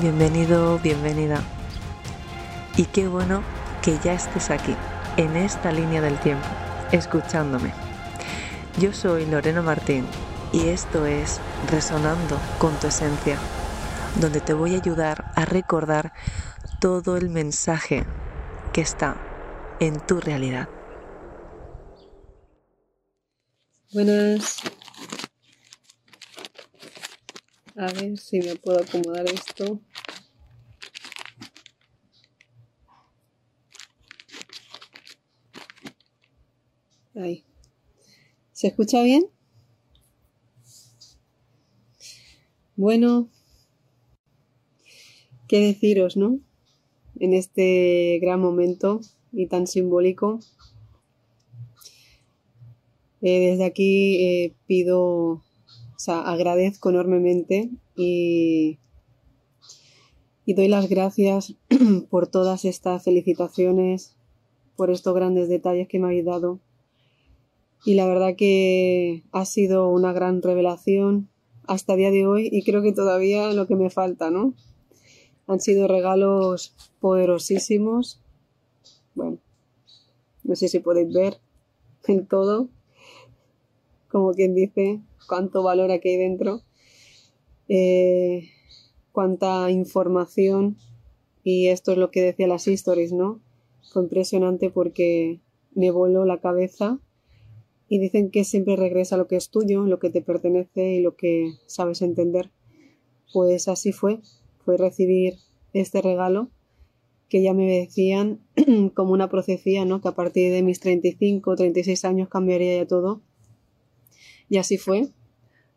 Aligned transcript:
bienvenido, 0.00 0.78
bienvenida. 0.78 1.42
Y 2.76 2.84
qué 2.84 3.08
bueno 3.08 3.42
que 3.82 3.98
ya 3.98 4.12
estés 4.12 4.50
aquí, 4.50 4.76
en 5.16 5.36
esta 5.36 5.72
línea 5.72 6.00
del 6.00 6.18
tiempo, 6.20 6.46
escuchándome. 6.92 7.72
Yo 8.80 8.92
soy 8.92 9.26
Lorena 9.26 9.60
Martín 9.60 10.06
y 10.52 10.68
esto 10.68 11.04
es 11.04 11.40
Resonando 11.70 12.38
con 12.58 12.78
tu 12.78 12.86
Esencia, 12.86 13.38
donde 14.20 14.40
te 14.40 14.52
voy 14.52 14.76
a 14.76 14.78
ayudar 14.78 15.32
a 15.34 15.44
recordar 15.44 16.12
todo 16.80 17.16
el 17.16 17.28
mensaje 17.28 18.04
que 18.72 18.80
está 18.80 19.16
en 19.80 19.98
tu 19.98 20.20
realidad. 20.20 20.68
Buenas. 23.92 24.58
A 27.76 27.86
ver 27.92 28.16
si 28.18 28.40
me 28.40 28.54
puedo 28.56 28.80
acomodar 28.80 29.26
esto. 29.26 29.80
¿Se 38.52 38.68
escucha 38.68 39.02
bien? 39.02 39.26
Bueno, 42.76 43.28
qué 45.48 45.58
deciros, 45.58 46.16
¿no? 46.16 46.38
En 47.18 47.34
este 47.34 48.20
gran 48.22 48.40
momento 48.40 49.00
y 49.32 49.48
tan 49.48 49.66
simbólico. 49.66 50.38
Eh, 53.20 53.50
desde 53.50 53.64
aquí 53.64 54.22
eh, 54.24 54.54
pido, 54.68 55.02
o 55.02 55.42
sea, 55.96 56.20
agradezco 56.20 56.90
enormemente 56.90 57.68
y, 57.96 58.78
y 60.46 60.54
doy 60.54 60.68
las 60.68 60.88
gracias 60.88 61.56
por 62.10 62.28
todas 62.28 62.64
estas 62.64 63.02
felicitaciones, 63.02 64.14
por 64.76 64.92
estos 64.92 65.16
grandes 65.16 65.48
detalles 65.48 65.88
que 65.88 65.98
me 65.98 66.06
habéis 66.06 66.24
dado 66.24 66.60
y 67.84 67.94
la 67.94 68.06
verdad 68.06 68.34
que 68.36 69.22
ha 69.32 69.44
sido 69.44 69.88
una 69.88 70.12
gran 70.12 70.42
revelación 70.42 71.28
hasta 71.66 71.92
el 71.92 71.98
día 71.98 72.10
de 72.10 72.26
hoy 72.26 72.48
y 72.50 72.64
creo 72.64 72.82
que 72.82 72.92
todavía 72.92 73.52
lo 73.52 73.66
que 73.66 73.76
me 73.76 73.90
falta, 73.90 74.30
¿no? 74.30 74.54
Han 75.46 75.60
sido 75.60 75.86
regalos 75.86 76.74
poderosísimos. 77.00 78.20
Bueno, 79.14 79.38
no 80.44 80.56
sé 80.56 80.68
si 80.68 80.80
podéis 80.80 81.12
ver 81.12 81.38
en 82.06 82.26
todo, 82.26 82.68
como 84.10 84.32
quien 84.32 84.54
dice, 84.54 85.00
cuánto 85.28 85.62
valor 85.62 85.90
aquí 85.90 86.08
hay 86.08 86.16
dentro, 86.16 86.62
eh, 87.68 88.48
cuánta 89.12 89.70
información 89.70 90.78
y 91.44 91.68
esto 91.68 91.92
es 91.92 91.98
lo 91.98 92.10
que 92.10 92.22
decía 92.22 92.46
las 92.46 92.66
stories, 92.66 93.12
¿no? 93.12 93.40
Fue 93.92 94.02
impresionante 94.02 94.70
porque 94.70 95.40
me 95.74 95.90
voló 95.90 96.24
la 96.24 96.40
cabeza 96.40 96.98
y 97.88 97.98
dicen 97.98 98.30
que 98.30 98.44
siempre 98.44 98.76
regresa 98.76 99.16
lo 99.16 99.26
que 99.26 99.36
es 99.36 99.50
tuyo, 99.50 99.84
lo 99.84 99.98
que 99.98 100.10
te 100.10 100.20
pertenece 100.20 100.94
y 100.94 101.00
lo 101.00 101.16
que 101.16 101.52
sabes 101.66 102.02
entender. 102.02 102.50
Pues 103.32 103.68
así 103.68 103.92
fue, 103.92 104.20
fue 104.64 104.76
recibir 104.76 105.34
este 105.72 106.02
regalo 106.02 106.50
que 107.28 107.42
ya 107.42 107.54
me 107.54 107.66
decían 107.66 108.40
como 108.94 109.12
una 109.12 109.28
profecía, 109.28 109.84
¿no? 109.84 110.00
Que 110.00 110.08
a 110.08 110.14
partir 110.14 110.52
de 110.52 110.62
mis 110.62 110.80
35, 110.80 111.56
36 111.56 112.04
años 112.04 112.28
cambiaría 112.28 112.76
ya 112.76 112.86
todo. 112.86 113.22
Y 114.48 114.56
así 114.56 114.78
fue. 114.78 115.08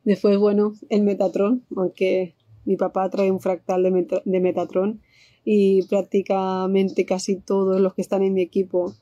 Después, 0.04 0.38
bueno, 0.38 0.74
el 0.90 1.04
Metatron, 1.04 1.66
aunque 1.76 2.36
mi 2.66 2.76
papá 2.76 3.10
trae 3.10 3.32
un 3.32 3.40
fractal 3.40 3.84
de, 3.84 4.22
de 4.24 4.40
Metatron 4.40 5.02
y 5.44 5.84
prácticamente 5.84 7.06
casi 7.06 7.36
todos 7.36 7.80
los 7.82 7.94
que 7.94 8.02
están 8.02 8.24
en 8.24 8.34
mi 8.34 8.42
equipo 8.42 8.96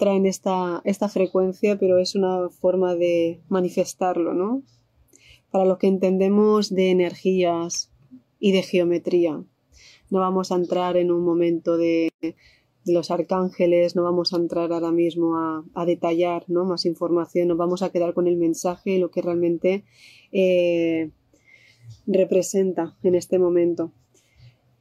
traen 0.00 0.26
esta, 0.26 0.80
esta 0.84 1.08
frecuencia, 1.08 1.78
pero 1.78 1.98
es 1.98 2.16
una 2.16 2.48
forma 2.48 2.96
de 2.96 3.40
manifestarlo, 3.48 4.34
¿no? 4.34 4.64
Para 5.52 5.64
los 5.64 5.78
que 5.78 5.86
entendemos 5.86 6.74
de 6.74 6.90
energías 6.90 7.92
y 8.40 8.50
de 8.50 8.62
geometría. 8.62 9.44
No 10.10 10.18
vamos 10.18 10.50
a 10.50 10.56
entrar 10.56 10.96
en 10.96 11.12
un 11.12 11.22
momento 11.22 11.76
de, 11.76 12.10
los 12.86 13.10
arcángeles, 13.10 13.94
no 13.94 14.02
vamos 14.02 14.32
a 14.32 14.38
entrar 14.38 14.72
ahora 14.72 14.90
mismo 14.90 15.36
a, 15.36 15.86
detallar 15.86 16.44
¿no? 16.48 16.64
más 16.64 16.86
información, 16.86 17.48
nos 17.48 17.58
vamos 17.58 17.82
a 17.82 17.90
quedar 17.90 18.14
con 18.14 18.26
el 18.26 18.36
mensaje 18.36 18.92
y 18.92 18.98
lo 18.98 19.10
que 19.10 19.20
realmente 19.20 19.84
eh, 20.32 21.10
representa 22.06 22.96
en 23.02 23.14
este 23.14 23.38
momento. 23.38 23.92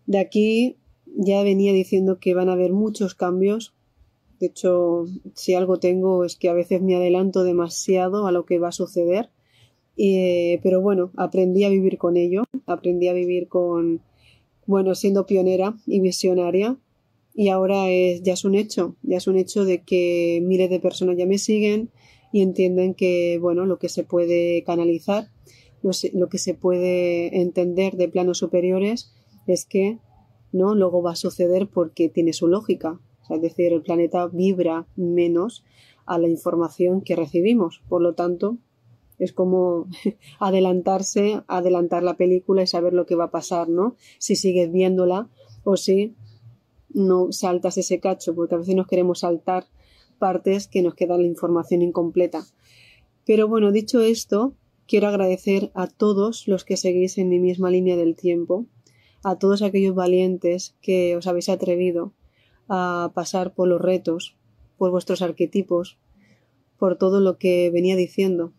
De 0.06 0.18
aquí 0.18 0.78
ya 1.06 1.44
venía 1.44 1.74
diciendo 1.74 2.20
que 2.20 2.34
van 2.34 2.50
a 2.50 2.54
haber 2.54 2.72
muchos 2.72 3.16
cambios, 3.16 3.76
de 4.40 4.48
hecho, 4.48 5.06
si 5.36 5.54
algo 5.54 5.80
tengo 5.80 6.24
es 6.24 6.38
que 6.38 6.50
a 6.50 6.54
veces 6.54 6.82
me 6.82 6.96
adelanto 6.96 7.44
demasiado 7.44 8.26
a 8.26 8.32
lo 8.32 8.46
que 8.46 8.58
va 8.58 8.70
a 8.70 8.74
suceder. 8.74 9.30
Eh, 9.98 10.62
pero 10.64 10.82
bueno, 10.82 11.12
aprendí 11.18 11.66
a 11.66 11.70
vivir 11.70 11.98
con 11.98 12.16
ello, 12.16 12.44
aprendí 12.66 13.10
a 13.10 13.14
vivir 13.14 13.50
con, 13.50 14.02
bueno, 14.66 14.96
siendo 14.96 15.26
pionera 15.26 15.76
y 15.86 16.00
visionaria. 16.00 16.78
Y 17.36 17.50
ahora 17.50 17.90
es, 17.90 18.24
ya 18.24 18.34
es 18.34 18.46
un 18.46 18.56
hecho, 18.56 18.96
ya 19.04 19.18
es 19.18 19.28
un 19.28 19.38
hecho 19.38 19.66
de 19.66 19.84
que 19.84 20.42
miles 20.42 20.70
de 20.70 20.80
personas 20.80 21.18
ya 21.18 21.26
me 21.26 21.38
siguen 21.38 21.90
y 22.32 22.42
entienden 22.42 22.94
que, 22.94 23.38
bueno, 23.42 23.66
lo 23.66 23.78
que 23.78 23.90
se 23.90 24.04
puede 24.04 24.64
canalizar, 24.64 25.28
lo, 25.82 25.92
lo 26.14 26.30
que 26.30 26.38
se 26.38 26.54
puede 26.54 27.42
entender 27.42 27.98
de 27.98 28.08
planos 28.08 28.38
superiores 28.38 29.14
es 29.48 29.66
que, 29.66 30.00
¿no? 30.54 30.76
Luego 30.76 31.02
va 31.02 31.12
a 31.12 31.16
suceder 31.18 31.68
porque 31.68 32.10
tiene 32.10 32.34
su 32.34 32.48
lógica, 32.48 33.00
es 33.30 33.42
decir, 33.42 33.74
el 33.74 33.82
planeta 33.82 34.28
vibra 34.28 34.88
menos 34.96 35.64
a 36.06 36.18
la 36.18 36.28
información 36.28 37.02
que 37.02 37.16
recibimos. 37.16 37.82
Por 37.88 38.02
lo 38.02 38.14
tanto, 38.16 38.58
es 39.20 39.34
como 39.34 39.88
adelantarse, 40.40 41.42
adelantar 41.48 42.04
la 42.04 42.18
película 42.18 42.64
y 42.64 42.68
saber 42.68 42.94
lo 42.94 43.06
que 43.06 43.16
va 43.16 43.26
a 43.26 43.32
pasar, 43.32 43.70
¿no? 43.70 43.96
Si 44.18 44.36
sigues 44.36 44.72
viéndola 44.72 45.30
o 45.64 45.78
si 45.78 46.16
no 46.92 47.32
saltas 47.32 47.78
ese 47.78 48.00
cacho, 48.00 48.34
porque 48.34 48.56
a 48.56 48.58
veces 48.58 48.76
nos 48.76 48.88
queremos 48.88 49.20
saltar 49.20 49.66
partes 50.18 50.68
que 50.68 50.82
nos 50.82 50.96
queda 50.96 51.18
la 51.18 51.24
información 51.24 51.82
incompleta. 51.82 52.46
Pero 53.26 53.48
bueno, 53.48 53.72
dicho 53.72 54.02
esto, 54.02 54.54
quiero 54.88 55.08
agradecer 55.08 55.72
a 55.76 55.88
todos 55.88 56.48
los 56.48 56.66
que 56.66 56.78
seguís 56.78 57.18
en 57.20 57.30
mi 57.30 57.40
misma 57.40 57.70
línea 57.70 57.96
del 57.96 58.16
tiempo, 58.16 58.66
a 59.24 59.38
todos 59.38 59.62
aquellos 59.62 59.94
valientes 59.94 60.76
que 60.82 61.16
os 61.16 61.28
habéis 61.28 61.50
atrevido 61.50 62.14
a 62.70 63.12
pasar 63.14 63.54
por 63.54 63.68
los 63.68 63.82
retos, 63.82 64.36
por 64.78 64.92
vuestros 64.92 65.22
arquetipos, 65.22 65.98
por 66.78 66.98
todo 66.98 67.20
lo 67.20 67.38
que 67.38 67.70
venía 67.72 67.96
diciendo. 67.96 68.54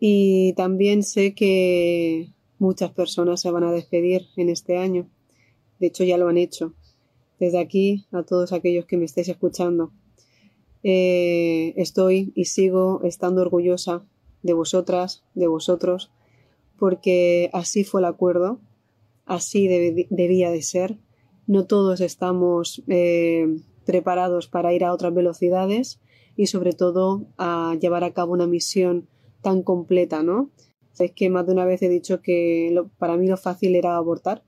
Y 0.00 0.54
también 0.54 1.02
sé 1.02 1.34
que 1.34 2.32
muchas 2.58 2.90
personas 2.92 3.40
se 3.40 3.50
van 3.50 3.64
a 3.64 3.72
despedir 3.72 4.28
en 4.36 4.48
este 4.48 4.78
año. 4.78 5.08
De 5.78 5.88
hecho, 5.88 6.04
ya 6.04 6.16
lo 6.16 6.28
han 6.28 6.38
hecho. 6.38 6.74
Desde 7.38 7.58
aquí, 7.58 8.06
a 8.12 8.22
todos 8.22 8.52
aquellos 8.52 8.86
que 8.86 8.96
me 8.96 9.04
estéis 9.04 9.28
escuchando, 9.28 9.92
eh, 10.82 11.74
estoy 11.76 12.32
y 12.34 12.44
sigo 12.44 13.00
estando 13.02 13.42
orgullosa 13.42 14.04
de 14.42 14.52
vosotras, 14.52 15.24
de 15.34 15.46
vosotros, 15.46 16.10
porque 16.78 17.50
así 17.52 17.84
fue 17.84 18.00
el 18.00 18.04
acuerdo, 18.04 18.60
así 19.24 19.66
debía 19.66 20.50
de 20.50 20.62
ser 20.62 20.98
no 21.46 21.66
todos 21.66 22.00
estamos 22.00 22.82
eh, 22.88 23.46
preparados 23.84 24.48
para 24.48 24.72
ir 24.72 24.84
a 24.84 24.92
otras 24.92 25.14
velocidades 25.14 26.00
y 26.36 26.46
sobre 26.46 26.72
todo 26.72 27.26
a 27.36 27.76
llevar 27.80 28.04
a 28.04 28.12
cabo 28.12 28.32
una 28.32 28.46
misión 28.46 29.08
tan 29.42 29.62
completa, 29.62 30.22
¿no? 30.22 30.50
Es 30.98 31.12
que 31.12 31.28
más 31.28 31.46
de 31.46 31.52
una 31.52 31.64
vez 31.64 31.82
he 31.82 31.88
dicho 31.88 32.22
que 32.22 32.74
para 32.98 33.16
mí 33.16 33.26
lo 33.26 33.36
fácil 33.36 33.74
era 33.74 33.96
abortar, 33.96 34.42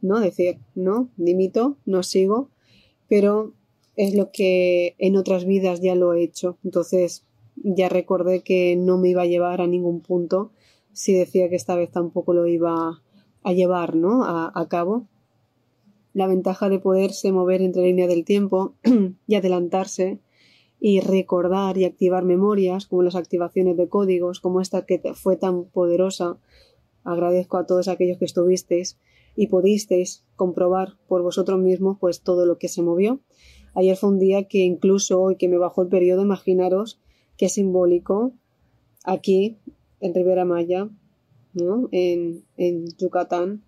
¿no? 0.00 0.18
Decir, 0.18 0.58
no, 0.74 1.10
dimito, 1.16 1.76
no 1.84 2.02
sigo, 2.02 2.50
pero 3.08 3.54
es 3.96 4.14
lo 4.14 4.30
que 4.32 4.96
en 4.98 5.16
otras 5.16 5.44
vidas 5.44 5.80
ya 5.80 5.94
lo 5.94 6.14
he 6.14 6.22
hecho. 6.22 6.58
Entonces 6.64 7.26
ya 7.56 7.88
recordé 7.88 8.42
que 8.42 8.76
no 8.76 8.98
me 8.98 9.10
iba 9.10 9.22
a 9.22 9.26
llevar 9.26 9.60
a 9.60 9.66
ningún 9.66 10.00
punto 10.00 10.52
si 10.92 11.12
decía 11.12 11.48
que 11.48 11.56
esta 11.56 11.76
vez 11.76 11.90
tampoco 11.90 12.34
lo 12.34 12.46
iba 12.46 13.02
a 13.42 13.52
llevar, 13.52 13.94
¿no? 13.94 14.24
a 14.24 14.68
cabo 14.68 15.06
la 16.12 16.26
ventaja 16.26 16.68
de 16.68 16.78
poderse 16.78 17.32
mover 17.32 17.62
entre 17.62 17.82
línea 17.82 18.06
del 18.06 18.24
tiempo 18.24 18.74
y 19.26 19.34
adelantarse 19.34 20.20
y 20.80 21.00
recordar 21.00 21.76
y 21.76 21.84
activar 21.84 22.24
memorias, 22.24 22.86
como 22.86 23.02
las 23.02 23.14
activaciones 23.14 23.76
de 23.76 23.88
códigos, 23.88 24.40
como 24.40 24.60
esta 24.60 24.86
que 24.86 25.00
fue 25.14 25.36
tan 25.36 25.64
poderosa. 25.64 26.38
Agradezco 27.04 27.58
a 27.58 27.66
todos 27.66 27.88
aquellos 27.88 28.18
que 28.18 28.24
estuvisteis 28.24 28.98
y 29.36 29.48
pudisteis 29.48 30.24
comprobar 30.36 30.96
por 31.06 31.22
vosotros 31.22 31.58
mismos 31.60 31.98
pues 32.00 32.22
todo 32.22 32.46
lo 32.46 32.58
que 32.58 32.68
se 32.68 32.82
movió. 32.82 33.20
Ayer 33.74 33.96
fue 33.96 34.08
un 34.08 34.18
día 34.18 34.48
que 34.48 34.58
incluso 34.58 35.20
hoy 35.20 35.36
que 35.36 35.48
me 35.48 35.58
bajó 35.58 35.82
el 35.82 35.88
periodo, 35.88 36.22
imaginaros 36.22 37.00
qué 37.36 37.48
simbólico 37.48 38.32
aquí 39.04 39.58
en 40.00 40.14
Rivera 40.14 40.44
Maya, 40.44 40.88
¿no? 41.52 41.88
en, 41.92 42.44
en 42.56 42.86
Yucatán, 42.98 43.62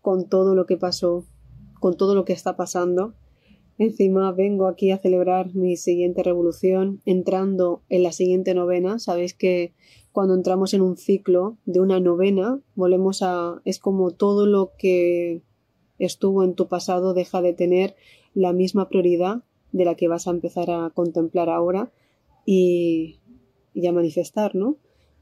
con 0.00 0.28
todo 0.28 0.54
lo 0.54 0.66
que 0.66 0.76
pasó, 0.76 1.24
con 1.84 1.98
todo 1.98 2.14
lo 2.14 2.24
que 2.24 2.32
está 2.32 2.56
pasando. 2.56 3.12
Encima 3.76 4.32
vengo 4.32 4.68
aquí 4.68 4.90
a 4.90 4.96
celebrar 4.96 5.54
mi 5.54 5.76
siguiente 5.76 6.22
revolución, 6.22 7.02
entrando 7.04 7.82
en 7.90 8.02
la 8.02 8.12
siguiente 8.12 8.54
novena. 8.54 8.98
Sabéis 8.98 9.34
que 9.34 9.74
cuando 10.10 10.32
entramos 10.32 10.72
en 10.72 10.80
un 10.80 10.96
ciclo 10.96 11.58
de 11.66 11.80
una 11.80 12.00
novena, 12.00 12.58
volvemos 12.74 13.20
a... 13.20 13.60
es 13.66 13.78
como 13.80 14.12
todo 14.12 14.46
lo 14.46 14.72
que 14.78 15.42
estuvo 15.98 16.42
en 16.42 16.54
tu 16.54 16.68
pasado 16.68 17.12
deja 17.12 17.42
de 17.42 17.52
tener 17.52 17.96
la 18.32 18.54
misma 18.54 18.88
prioridad 18.88 19.42
de 19.72 19.84
la 19.84 19.94
que 19.94 20.08
vas 20.08 20.26
a 20.26 20.30
empezar 20.30 20.70
a 20.70 20.88
contemplar 20.88 21.50
ahora 21.50 21.92
y, 22.46 23.20
y 23.74 23.86
a 23.88 23.92
manifestar, 23.92 24.54
¿no? 24.54 24.78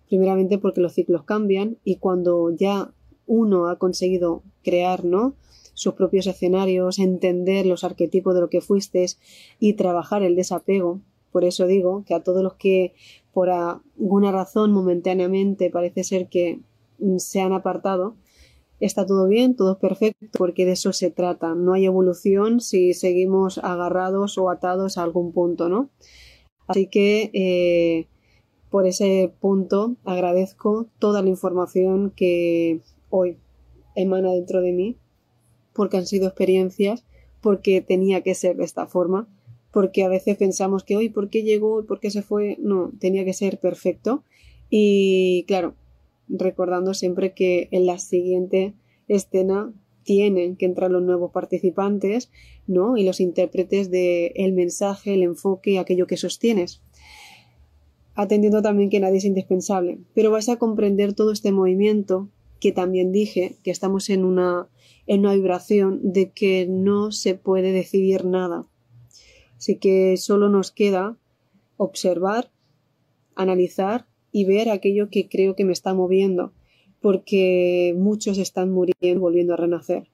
Primeramente 0.07 0.59
porque 0.59 0.81
los 0.81 0.93
ciclos 0.93 1.25
cambian 1.25 1.79
y 1.83 1.97
cuando 1.97 2.55
ya 2.55 2.95
uno 3.27 3.67
ha 3.67 3.81
conseguido 3.81 4.45
crear, 4.63 5.05
¿no? 5.05 5.35
Sus 5.75 5.95
propios 5.95 6.27
escenarios, 6.27 6.99
entender 6.99 7.67
los 7.67 7.85
arquetipos 7.85 8.35
de 8.35 8.41
lo 8.41 8.51
que 8.51 8.61
fuiste 8.61 9.07
y 9.59 9.75
trabajar 9.75 10.23
el 10.23 10.37
desapego. 10.37 11.01
Por 11.31 11.45
eso 11.45 11.67
digo 11.67 12.05
que 12.07 12.15
a 12.15 12.23
todos 12.23 12.43
los 12.43 12.55
que 12.55 12.95
por 13.33 13.49
alguna 13.49 14.33
razón 14.33 14.73
momentáneamente 14.73 15.71
parece 15.71 16.05
ser 16.05 16.29
que 16.29 16.61
se 17.17 17.41
han 17.41 17.53
apartado, 17.53 18.17
está 18.81 19.07
todo 19.07 19.29
bien, 19.29 19.57
todo 19.57 19.73
es 19.73 19.79
perfecto, 19.79 20.27
porque 20.39 20.67
de 20.67 20.73
eso 20.73 20.93
se 20.93 21.11
trata. 21.11 21.55
No 21.55 21.73
hay 21.73 21.87
evolución 21.87 22.61
si 22.61 22.95
seguimos 22.95 23.59
agarrados 23.59 24.37
o 24.39 24.51
atados 24.51 24.99
a 24.99 25.05
algún 25.05 25.33
punto, 25.33 25.69
¿no? 25.69 25.91
Así 26.67 26.89
que 26.89 27.31
eh, 27.33 28.09
por 28.71 28.87
ese 28.87 29.33
punto 29.41 29.97
agradezco 30.05 30.87
toda 30.99 31.23
la 31.23 31.29
información 31.29 32.13
que 32.15 32.81
hoy 33.11 33.39
emana 33.95 34.33
dentro 34.33 34.61
de 34.61 34.73
mí, 34.73 34.97
porque 35.73 35.97
han 35.97 36.07
sido 36.07 36.27
experiencias, 36.27 37.05
porque 37.41 37.81
tenía 37.81 38.23
que 38.23 38.35
ser 38.35 38.57
de 38.57 38.65
esta 38.65 38.87
forma, 38.87 39.29
porque 39.73 40.05
a 40.05 40.09
veces 40.09 40.37
pensamos 40.37 40.85
que 40.85 40.97
hoy, 40.97 41.09
¿por 41.09 41.31
qué 41.31 41.43
llegó 41.43 41.85
por 41.87 41.99
qué 41.99 42.11
se 42.11 42.23
fue? 42.23 42.57
No, 42.61 42.93
tenía 43.01 43.25
que 43.25 43.33
ser 43.33 43.59
perfecto. 43.59 44.23
Y 44.71 45.45
claro, 45.49 45.75
recordando 46.29 46.95
siempre 46.95 47.33
que 47.33 47.69
en 47.71 47.87
la 47.87 47.99
siguiente 47.99 48.75
escena 49.09 49.73
tienen 50.05 50.57
que 50.57 50.67
entrar 50.67 50.91
los 50.91 51.03
nuevos 51.03 51.31
participantes, 51.33 52.31
¿no? 52.67 52.97
Y 52.97 53.05
los 53.05 53.21
intérpretes 53.21 53.91
del 53.91 54.33
el 54.35 54.53
mensaje, 54.53 55.15
el 55.15 55.23
enfoque, 55.23 55.79
aquello 55.79 56.07
que 56.07 56.17
sostienes. 56.17 56.83
Atendiendo 58.15 58.63
también 58.63 58.91
que 58.91 59.01
nadie 59.01 59.19
es 59.19 59.25
indispensable. 59.25 59.99
Pero 60.15 60.31
vais 60.31 60.49
a 60.49 60.57
comprender 60.57 61.15
todo 61.15 61.33
este 61.33 61.53
movimiento 61.53 62.29
que 62.63 62.71
también 62.71 63.11
dije 63.11 63.57
que 63.65 63.73
estamos 63.73 64.09
en 64.09 64.25
una, 64.25 64.69
en 65.09 65.19
una 65.21 65.35
vibración 65.35 65.99
de 66.13 66.31
que 66.31 66.69
no 66.69 67.11
se 67.11 67.35
puede 67.35 67.73
decidir 67.73 68.25
nada. 68.25 68.69
Así 69.57 69.79
que 69.79 70.17
solo 70.17 70.49
nos 70.49 70.71
queda 70.71 71.19
observar, 71.77 72.53
analizar 73.35 74.07
y 74.31 74.45
ver 74.45 74.71
aquello 74.71 75.11
que 75.11 75.29
creo 75.29 75.57
que 75.57 75.65
me 75.65 75.73
está 75.73 75.93
moviendo, 75.93 76.53
porque 77.01 77.97
muchos 77.99 78.39
están 78.39 78.71
muriendo, 78.71 79.21
volviendo 79.21 79.55
a 79.55 79.57
renacer. 79.57 80.05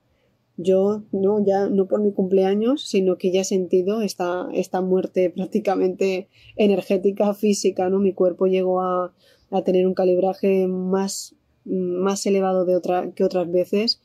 Yo, 0.57 1.03
no, 1.13 1.45
ya 1.45 1.69
no 1.69 1.87
por 1.87 2.01
mi 2.01 2.13
cumpleaños, 2.13 2.83
sino 2.83 3.19
que 3.19 3.31
ya 3.31 3.43
he 3.43 3.45
sentido 3.45 4.01
esta, 4.01 4.49
esta 4.55 4.81
muerte 4.81 5.29
prácticamente 5.37 6.29
energética, 6.57 7.35
física, 7.35 7.91
¿no? 7.91 7.99
Mi 7.99 8.15
cuerpo 8.15 8.47
llegó 8.47 8.81
a, 8.81 9.13
a 9.51 9.63
tener 9.65 9.87
un 9.87 9.93
calibraje 9.93 10.67
más, 10.67 11.37
más 11.69 12.25
elevado 12.27 12.65
de 12.65 12.77
otra, 12.77 13.13
que 13.13 13.25
otras 13.25 13.51
veces. 13.51 14.01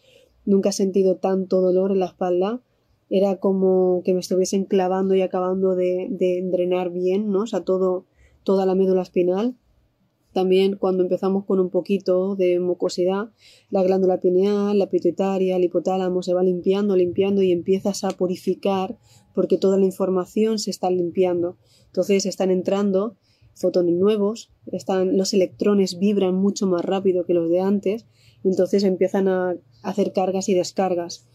Nunca 0.46 0.70
he 0.70 0.74
sentido 0.74 1.16
tanto 1.18 1.62
dolor 1.62 1.92
en 1.92 2.00
la 2.00 2.08
espalda. 2.08 2.62
Era 3.10 3.38
como 3.38 4.02
que 4.04 4.14
me 4.14 4.20
estuviesen 4.20 4.66
clavando 4.66 5.16
y 5.16 5.22
acabando 5.22 5.76
de, 5.76 6.08
de 6.10 6.42
drenar 6.52 6.92
bien, 6.92 7.32
¿no? 7.32 7.42
O 7.42 7.48
sea, 7.48 7.62
todo, 7.62 8.06
toda 8.44 8.66
la 8.66 8.76
médula 8.76 9.02
espinal. 9.02 9.56
También 10.34 10.78
cuando 10.78 11.04
empezamos 11.04 11.46
con 11.46 11.60
un 11.60 11.70
poquito 11.70 12.36
de 12.36 12.60
mucosidad, 12.60 13.30
la 13.70 13.84
glándula 13.84 14.20
pineal, 14.20 14.78
la 14.80 14.90
pituitaria, 14.90 15.56
el 15.56 15.64
hipotálamo 15.64 16.24
se 16.24 16.34
va 16.34 16.42
limpiando, 16.42 16.96
limpiando 16.96 17.44
y 17.44 17.52
empiezas 17.52 18.04
a 18.04 18.10
purificar 18.10 18.98
porque 19.36 19.60
toda 19.60 19.78
la 19.78 19.86
información 19.86 20.58
se 20.58 20.72
está 20.72 20.90
limpiando. 20.90 21.58
Entonces 21.86 22.26
están 22.26 22.50
entrando 22.50 23.16
fotones 23.54 23.96
nuevos, 23.96 24.52
están, 24.72 25.18
los 25.18 25.34
electrones 25.34 26.00
vibran 26.00 26.36
mucho 26.36 26.68
más 26.68 26.84
rápido 26.84 27.26
que 27.26 27.34
los 27.34 27.50
de 27.50 27.60
antes, 27.60 28.06
entonces 28.44 28.84
empiezan 28.84 29.28
a 29.28 29.56
hacer 29.84 30.14
cargas 30.14 30.50
y 30.50 30.54
descargas. 30.54 31.28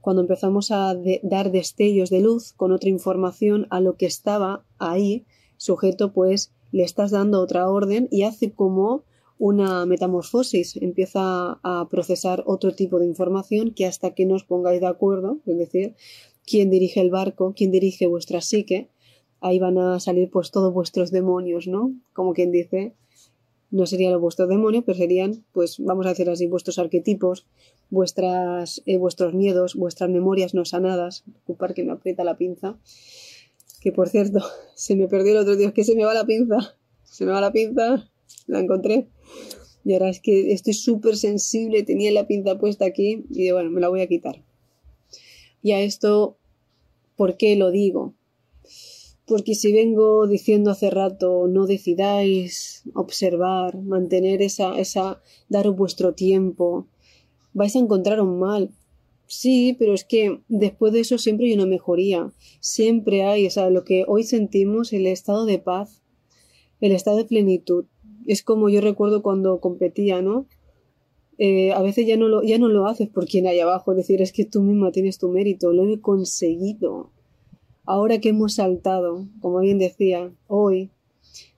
Cuando 0.00 0.22
empezamos 0.22 0.70
a 0.70 0.94
dar 1.22 1.50
destellos 1.50 2.10
de 2.10 2.20
luz 2.20 2.52
con 2.52 2.72
otra 2.72 2.90
información 2.90 3.66
a 3.70 3.80
lo 3.80 3.96
que 3.96 4.06
estaba 4.06 4.64
ahí 4.78 5.24
sujeto, 5.56 6.12
pues 6.12 6.52
le 6.72 6.82
estás 6.82 7.10
dando 7.10 7.40
otra 7.40 7.70
orden 7.70 8.08
y 8.10 8.24
hace 8.24 8.52
como 8.52 9.04
una 9.38 9.84
metamorfosis, 9.86 10.76
empieza 10.76 11.58
a 11.62 11.88
procesar 11.90 12.44
otro 12.46 12.74
tipo 12.74 12.98
de 12.98 13.06
información 13.06 13.72
que 13.72 13.86
hasta 13.86 14.14
que 14.14 14.26
nos 14.26 14.44
pongáis 14.44 14.80
de 14.80 14.86
acuerdo, 14.86 15.38
es 15.46 15.58
decir, 15.58 15.94
quién 16.46 16.70
dirige 16.70 17.00
el 17.00 17.10
barco, 17.10 17.52
quién 17.56 17.70
dirige 17.70 18.06
vuestra 18.06 18.40
psique, 18.40 18.90
ahí 19.44 19.58
van 19.58 19.76
a 19.76 20.00
salir 20.00 20.30
pues 20.30 20.50
todos 20.50 20.72
vuestros 20.72 21.10
demonios, 21.10 21.68
¿no? 21.68 21.92
Como 22.14 22.32
quien 22.32 22.50
dice, 22.50 22.94
no 23.70 23.84
serían 23.84 24.12
los 24.12 24.22
vuestros 24.22 24.48
demonios, 24.48 24.84
pero 24.86 24.96
serían, 24.96 25.44
pues 25.52 25.76
vamos 25.78 26.06
a 26.06 26.08
decir 26.08 26.30
así, 26.30 26.46
vuestros 26.46 26.78
arquetipos, 26.78 27.44
vuestras, 27.90 28.82
eh, 28.86 28.96
vuestros 28.96 29.34
miedos, 29.34 29.74
vuestras 29.74 30.08
memorias 30.08 30.54
no 30.54 30.64
sanadas, 30.64 31.24
ocupar 31.42 31.74
que 31.74 31.84
me 31.84 31.92
aprieta 31.92 32.24
la 32.24 32.38
pinza, 32.38 32.78
que 33.82 33.92
por 33.92 34.08
cierto, 34.08 34.40
se 34.74 34.96
me 34.96 35.08
perdió 35.08 35.32
el 35.32 35.38
otro 35.38 35.56
día, 35.56 35.72
que 35.72 35.84
se 35.84 35.94
me 35.94 36.06
va 36.06 36.14
la 36.14 36.24
pinza, 36.24 36.78
se 37.02 37.26
me 37.26 37.32
va 37.32 37.42
la 37.42 37.52
pinza, 37.52 38.08
la 38.46 38.60
encontré. 38.60 39.08
Y 39.84 39.92
ahora 39.92 40.08
es 40.08 40.20
que 40.20 40.54
estoy 40.54 40.72
súper 40.72 41.18
sensible, 41.18 41.82
tenía 41.82 42.10
la 42.12 42.26
pinza 42.26 42.58
puesta 42.58 42.86
aquí 42.86 43.26
y 43.28 43.50
bueno, 43.50 43.68
me 43.68 43.82
la 43.82 43.90
voy 43.90 44.00
a 44.00 44.06
quitar. 44.06 44.42
Y 45.62 45.72
a 45.72 45.82
esto, 45.82 46.38
¿por 47.14 47.36
qué 47.36 47.56
lo 47.56 47.70
digo? 47.70 48.14
Porque 49.26 49.54
si 49.54 49.72
vengo 49.72 50.26
diciendo 50.26 50.70
hace 50.70 50.90
rato, 50.90 51.46
no 51.48 51.66
decidáis 51.66 52.82
observar, 52.94 53.80
mantener 53.80 54.42
esa, 54.42 54.78
esa, 54.78 55.22
daros 55.48 55.76
vuestro 55.76 56.14
tiempo, 56.14 56.88
vais 57.54 57.74
a 57.74 57.78
encontrar 57.78 58.20
un 58.20 58.38
mal, 58.38 58.70
Sí, 59.26 59.74
pero 59.78 59.94
es 59.94 60.04
que 60.04 60.40
después 60.48 60.92
de 60.92 61.00
eso 61.00 61.18
siempre 61.18 61.46
hay 61.46 61.54
una 61.54 61.66
mejoría. 61.66 62.32
Siempre 62.60 63.24
hay, 63.24 63.46
o 63.46 63.50
sea, 63.50 63.70
lo 63.70 63.84
que 63.84 64.04
hoy 64.06 64.24
sentimos, 64.24 64.92
el 64.92 65.06
estado 65.06 65.46
de 65.46 65.58
paz, 65.58 66.02
el 66.80 66.92
estado 66.92 67.16
de 67.16 67.24
plenitud. 67.24 67.86
Es 68.26 68.42
como 68.42 68.68
yo 68.68 68.80
recuerdo 68.80 69.22
cuando 69.22 69.60
competía, 69.60 70.22
¿no? 70.22 70.46
Eh, 71.38 71.72
a 71.72 71.82
veces 71.82 72.06
ya 72.06 72.16
no, 72.16 72.28
lo, 72.28 72.42
ya 72.42 72.58
no 72.58 72.68
lo 72.68 72.86
haces 72.86 73.08
por 73.08 73.26
quien 73.26 73.46
hay 73.46 73.58
abajo, 73.58 73.90
es 73.90 73.96
decir, 73.96 74.22
es 74.22 74.32
que 74.32 74.44
tú 74.44 74.62
misma 74.62 74.92
tienes 74.92 75.18
tu 75.18 75.28
mérito, 75.30 75.72
lo 75.72 75.84
he 75.88 76.00
conseguido. 76.00 77.10
Ahora 77.86 78.18
que 78.18 78.30
hemos 78.30 78.54
saltado, 78.54 79.28
como 79.40 79.60
bien 79.60 79.78
decía, 79.78 80.32
hoy, 80.46 80.90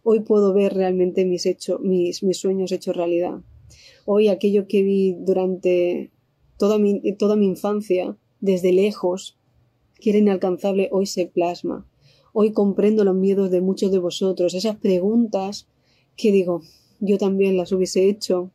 hoy 0.03 0.21
puedo 0.21 0.53
ver 0.53 0.75
realmente 0.75 1.25
mis, 1.25 1.47
mis 2.23 2.39
sueños 2.39 2.73
hechos 2.73 2.97
realidad. 2.97 3.41
Hoy 4.05 4.29
aquello 4.29 4.67
que 4.67 4.83
vi 4.83 5.15
durante 5.19 6.11
toda 6.59 6.79
mi, 6.79 7.01
toda 7.17 7.37
mi 7.37 7.47
infancia, 7.47 8.17
desde 8.41 8.73
lejos, 8.73 9.39
que 10.01 10.11
era 10.11 10.19
inalcanzable, 10.19 10.89
hoy 10.91 11.07
se 11.07 11.27
plasma. 11.27 11.87
Hoy 12.33 12.53
comprendo 12.53 13.05
los 13.05 13.15
miedos 13.15 13.51
de 13.51 13.61
muchos 13.61 13.93
de 13.93 13.99
vosotros, 13.99 14.55
esas 14.55 14.77
preguntas 14.77 15.69
que 16.17 16.33
digo, 16.33 16.63
yo 16.99 17.19
también 17.19 17.57
las 17.57 17.71
hubiese 17.71 18.09
hecho 18.09 18.51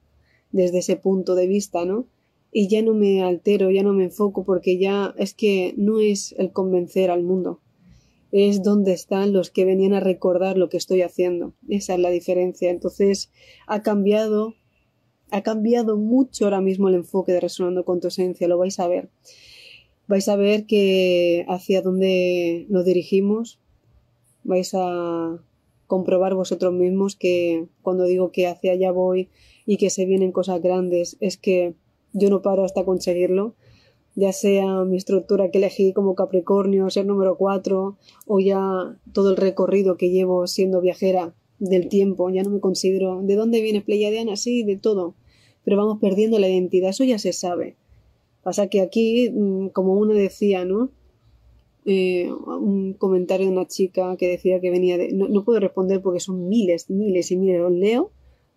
desde 0.52 0.80
ese 0.80 0.98
punto 0.98 1.36
de 1.36 1.48
vista, 1.48 1.86
¿no? 1.86 2.06
Y 2.52 2.68
ya 2.68 2.82
no 2.82 2.94
me 2.94 3.24
altero, 3.24 3.72
ya 3.72 3.84
no 3.84 3.94
me 3.94 4.06
enfoco, 4.06 4.44
porque 4.44 4.78
ya 4.78 5.14
es 5.18 5.34
que 5.34 5.74
no 5.78 6.00
es 6.00 6.36
el 6.38 6.52
convencer 6.52 7.10
al 7.10 7.24
mundo, 7.24 7.62
es 8.32 8.62
donde 8.62 8.94
están 8.94 9.34
los 9.34 9.52
que 9.52 9.66
venían 9.66 9.94
a 9.94 10.00
recordar 10.00 10.58
lo 10.58 10.70
que 10.70 10.78
estoy 10.78 11.02
haciendo. 11.02 11.54
Esa 11.70 11.94
es 11.94 12.00
la 12.00 12.10
diferencia. 12.10 12.70
Entonces, 12.70 13.32
ha 13.68 13.82
cambiado 13.82 14.56
ha 15.32 15.42
cambiado 15.44 15.98
mucho 15.98 16.46
ahora 16.46 16.62
mismo 16.62 16.90
el 16.90 16.96
enfoque 16.96 17.32
de 17.32 17.40
Resonando 17.40 17.86
con 17.86 18.02
tu 18.02 18.10
esencia, 18.10 18.50
lo 18.50 18.58
vais 18.58 18.80
a 18.80 18.88
ver. 18.88 19.10
Vais 20.08 20.28
a 20.28 20.36
ver 20.36 20.66
que 20.66 21.46
hacia 21.48 21.82
dónde 21.82 22.66
nos 22.70 22.84
dirigimos, 22.84 23.60
vais 24.44 24.74
a 24.74 25.42
comprobar 25.88 26.36
vosotros 26.36 26.74
mismos 26.74 27.16
que 27.16 27.66
cuando 27.82 28.04
digo 28.04 28.32
que 28.32 28.48
hacia 28.48 28.74
allá 28.74 28.92
voy 28.92 29.30
y 29.66 29.78
que 29.78 29.90
se 29.90 30.06
vienen 30.06 30.34
cosas 30.34 30.62
grandes, 30.62 31.16
es 31.22 31.38
que 31.38 31.76
yo 32.14 32.30
no 32.30 32.42
paro 32.42 32.64
hasta 32.64 32.86
conseguirlo, 32.86 33.56
ya 34.16 34.34
sea 34.34 34.84
mi 34.84 34.98
estructura 34.98 35.52
que 35.52 35.58
elegí 35.58 35.94
como 35.94 36.16
Capricornio, 36.16 36.90
ser 36.90 37.06
número 37.06 37.38
4, 37.38 37.98
o 38.28 38.40
ya 38.40 38.98
todo 39.14 39.30
el 39.32 39.38
recorrido 39.38 39.98
que 39.98 40.10
llevo 40.10 40.48
siendo 40.48 40.82
viajera 40.82 41.34
del 41.60 41.88
tiempo, 41.88 42.30
ya 42.30 42.44
no 42.44 42.50
me 42.50 42.60
considero 42.60 43.22
de 43.22 43.36
dónde 43.36 43.62
viene 43.62 43.82
Pleiadiana, 43.82 44.36
sí, 44.36 44.64
de 44.64 44.78
todo, 44.78 45.16
pero 45.64 45.78
vamos 45.78 46.00
perdiendo 46.00 46.40
la 46.40 46.50
identidad, 46.50 46.90
eso 46.90 47.04
ya 47.04 47.20
se 47.20 47.34
sabe. 47.34 47.76
Pasa 48.44 48.68
que 48.68 48.82
aquí, 48.82 49.30
mm, 49.30 49.68
como 49.68 49.94
uno 49.94 50.14
decía, 50.14 50.66
¿no? 50.66 50.90
Eh, 51.86 52.32
un 52.32 52.94
comentario 52.94 53.48
de 53.48 53.52
una 53.52 53.68
chica 53.68 54.16
que 54.18 54.28
decía 54.28 54.60
que 54.60 54.70
venía 54.70 54.98
de... 54.98 55.12
No, 55.14 55.44
puedo 55.44 55.60
responder 55.60 56.02
porque 56.02 56.20
son 56.20 56.48
miles, 56.50 56.90
miles 56.90 57.32
y 57.32 57.38
miles, 57.38 57.60
los 57.60 57.72
leo, 57.72 58.12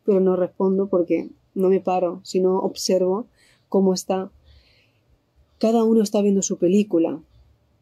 pero 0.04 0.20
no 0.20 0.36
respondo 0.36 0.88
porque 0.88 1.30
no 1.54 1.68
me 1.68 1.80
paro, 1.80 2.20
sino 2.22 2.58
observo 2.58 3.26
cómo 3.74 3.92
está. 3.92 4.30
Cada 5.58 5.82
uno 5.82 6.00
está 6.00 6.22
viendo 6.22 6.42
su 6.42 6.58
película. 6.58 7.20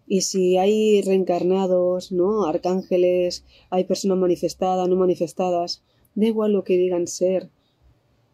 Y 0.07 0.23
si 0.23 0.57
hay 0.57 1.03
reencarnados, 1.03 2.13
¿no? 2.13 2.47
Arcángeles, 2.47 3.45
hay 3.69 3.85
personas 3.85 4.17
manifestadas, 4.17 4.89
no 4.89 4.97
manifestadas, 4.97 5.83
da 6.15 6.29
igual 6.29 6.55
lo 6.55 6.65
que 6.65 6.79
digan 6.79 7.07
ser. 7.07 7.51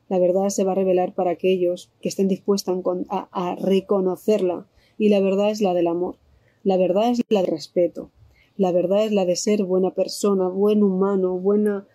La 0.08 0.20
verdad 0.20 0.50
se 0.50 0.62
va 0.62 0.70
a 0.70 0.76
revelar 0.76 1.16
para 1.16 1.32
aquellos 1.32 1.90
que 2.00 2.08
estén 2.08 2.28
dispuestos 2.28 2.78
a 3.08 3.56
reconocerla. 3.56 4.68
Y 4.96 5.08
la 5.08 5.18
verdad 5.18 5.50
es 5.50 5.60
la 5.60 5.74
del 5.74 5.88
amor. 5.88 6.14
La 6.62 6.76
verdad 6.76 7.10
es 7.10 7.22
la 7.28 7.40
de 7.40 7.50
respeto. 7.50 8.12
La 8.56 8.70
verdad 8.70 9.04
es 9.04 9.10
la 9.10 9.24
de 9.24 9.34
ser 9.34 9.64
buena 9.64 9.94
persona, 9.94 10.46
buen 10.46 10.84
humano, 10.84 11.36
buena 11.36 11.88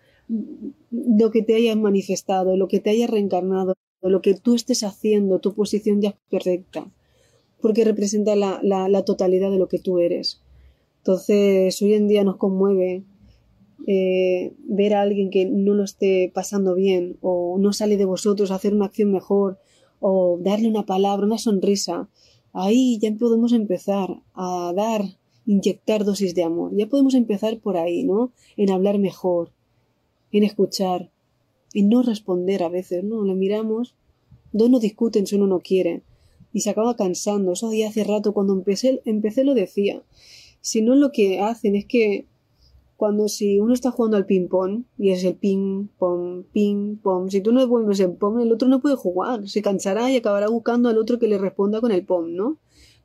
lo 0.90 1.30
que 1.30 1.42
te 1.42 1.54
hayas 1.54 1.76
manifestado, 1.76 2.54
lo 2.54 2.68
que 2.68 2.80
te 2.80 2.90
haya 2.90 3.06
reencarnado, 3.06 3.74
lo 4.10 4.22
que 4.22 4.34
tú 4.34 4.54
estés 4.54 4.82
haciendo, 4.82 5.40
tu 5.40 5.54
posición 5.54 6.00
ya 6.00 6.10
es 6.10 6.16
perfecta, 6.30 6.90
porque 7.60 7.84
representa 7.84 8.36
la, 8.36 9.02
totalidad 9.04 9.50
de 9.50 9.58
lo 9.58 9.68
que 9.68 9.78
tú 9.78 9.98
eres. 9.98 10.42
Entonces, 10.98 11.80
hoy 11.82 11.94
en 11.94 12.08
día 12.08 12.24
nos 12.24 12.36
conmueve 12.36 13.04
eh, 13.86 14.54
ver 14.58 14.94
a 14.94 15.02
alguien 15.02 15.30
que 15.30 15.46
no 15.46 15.74
lo 15.74 15.84
esté 15.84 16.30
pasando 16.34 16.74
bien 16.74 17.18
o 17.20 17.56
no 17.58 17.72
sale 17.72 17.96
de 17.96 18.04
vosotros 18.04 18.50
a 18.50 18.54
hacer 18.54 18.74
una 18.74 18.86
acción 18.86 19.12
mejor 19.12 19.58
o 20.00 20.38
darle 20.40 20.68
una 20.68 20.86
palabra, 20.86 21.26
una 21.26 21.38
sonrisa 21.38 22.08
ahí 22.54 22.98
ya 22.98 23.12
podemos 23.12 23.52
empezar 23.52 24.22
a 24.32 24.72
dar, 24.74 25.02
inyectar 25.44 26.04
dosis 26.04 26.34
de 26.34 26.44
amor. 26.44 26.72
Ya 26.74 26.86
podemos 26.86 27.14
empezar 27.14 27.58
por 27.58 27.76
ahí, 27.76 28.04
¿no? 28.04 28.32
En 28.56 28.70
hablar 28.70 28.98
mejor, 28.98 29.50
en 30.32 30.44
escuchar, 30.44 31.10
en 31.74 31.88
no 31.88 32.02
responder 32.02 32.62
a 32.62 32.68
veces, 32.68 33.04
¿no? 33.04 33.24
Le 33.24 33.34
miramos, 33.34 33.94
dos 34.52 34.70
no 34.70 34.78
discuten 34.78 35.26
si 35.26 35.36
uno 35.36 35.46
no 35.46 35.60
quiere. 35.60 36.02
Y 36.52 36.60
se 36.60 36.70
acaba 36.70 36.96
cansando. 36.96 37.52
Eso 37.52 37.72
ya 37.72 37.88
hace 37.88 38.04
rato, 38.04 38.32
cuando 38.32 38.52
empecé, 38.52 39.02
empecé 39.04 39.44
lo 39.44 39.54
decía. 39.54 40.02
Si 40.60 40.80
no 40.80 40.94
lo 40.94 41.10
que 41.10 41.40
hacen 41.40 41.74
es 41.74 41.84
que 41.84 42.26
cuando 42.96 43.28
si 43.28 43.58
uno 43.58 43.74
está 43.74 43.90
jugando 43.90 44.16
al 44.16 44.24
ping 44.24 44.48
pong 44.48 44.84
y 44.96 45.10
es 45.10 45.24
el 45.24 45.34
ping 45.34 45.88
pong, 45.98 46.44
ping 46.52 46.96
pong, 46.96 47.28
si 47.28 47.40
tú 47.40 47.52
no 47.52 47.66
vuelves 47.66 47.98
el 48.00 48.12
pong, 48.12 48.40
el 48.40 48.52
otro 48.52 48.68
no 48.68 48.80
puede 48.80 48.96
jugar, 48.96 49.48
se 49.48 49.62
cansará 49.62 50.10
y 50.10 50.16
acabará 50.16 50.48
buscando 50.48 50.88
al 50.88 50.96
otro 50.96 51.18
que 51.18 51.26
le 51.26 51.38
responda 51.38 51.80
con 51.80 51.90
el 51.90 52.06
pong, 52.06 52.28
¿no? 52.28 52.56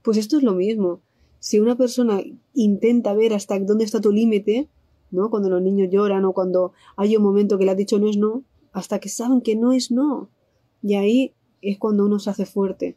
Pues 0.04 0.18
esto 0.18 0.38
es 0.38 0.44
lo 0.44 0.54
mismo. 0.54 1.02
Si 1.40 1.60
una 1.60 1.76
persona 1.76 2.22
intenta 2.54 3.14
ver 3.14 3.34
hasta 3.34 3.60
dónde 3.60 3.84
está 3.84 4.00
tu 4.00 4.12
límite, 4.12 4.70
¿no? 5.12 5.30
Cuando 5.30 5.50
los 5.50 5.62
niños 5.62 5.90
lloran 5.92 6.24
o 6.26 6.34
cuando 6.34 6.74
hay 6.96 7.18
un 7.18 7.24
momento 7.24 7.58
que 7.58 7.66
le 7.66 7.72
has 7.72 7.78
dicho 7.78 7.98
no 8.00 8.10
es 8.10 8.18
no, 8.18 8.44
hasta 8.72 9.00
que 9.00 9.10
saben 9.10 9.42
que 9.42 9.56
no 9.56 9.72
es 9.74 9.92
no. 9.92 10.30
Y 10.82 10.96
ahí 10.96 11.34
es 11.62 11.78
cuando 11.78 12.06
uno 12.06 12.20
se 12.20 12.30
hace 12.30 12.46
fuerte 12.46 12.96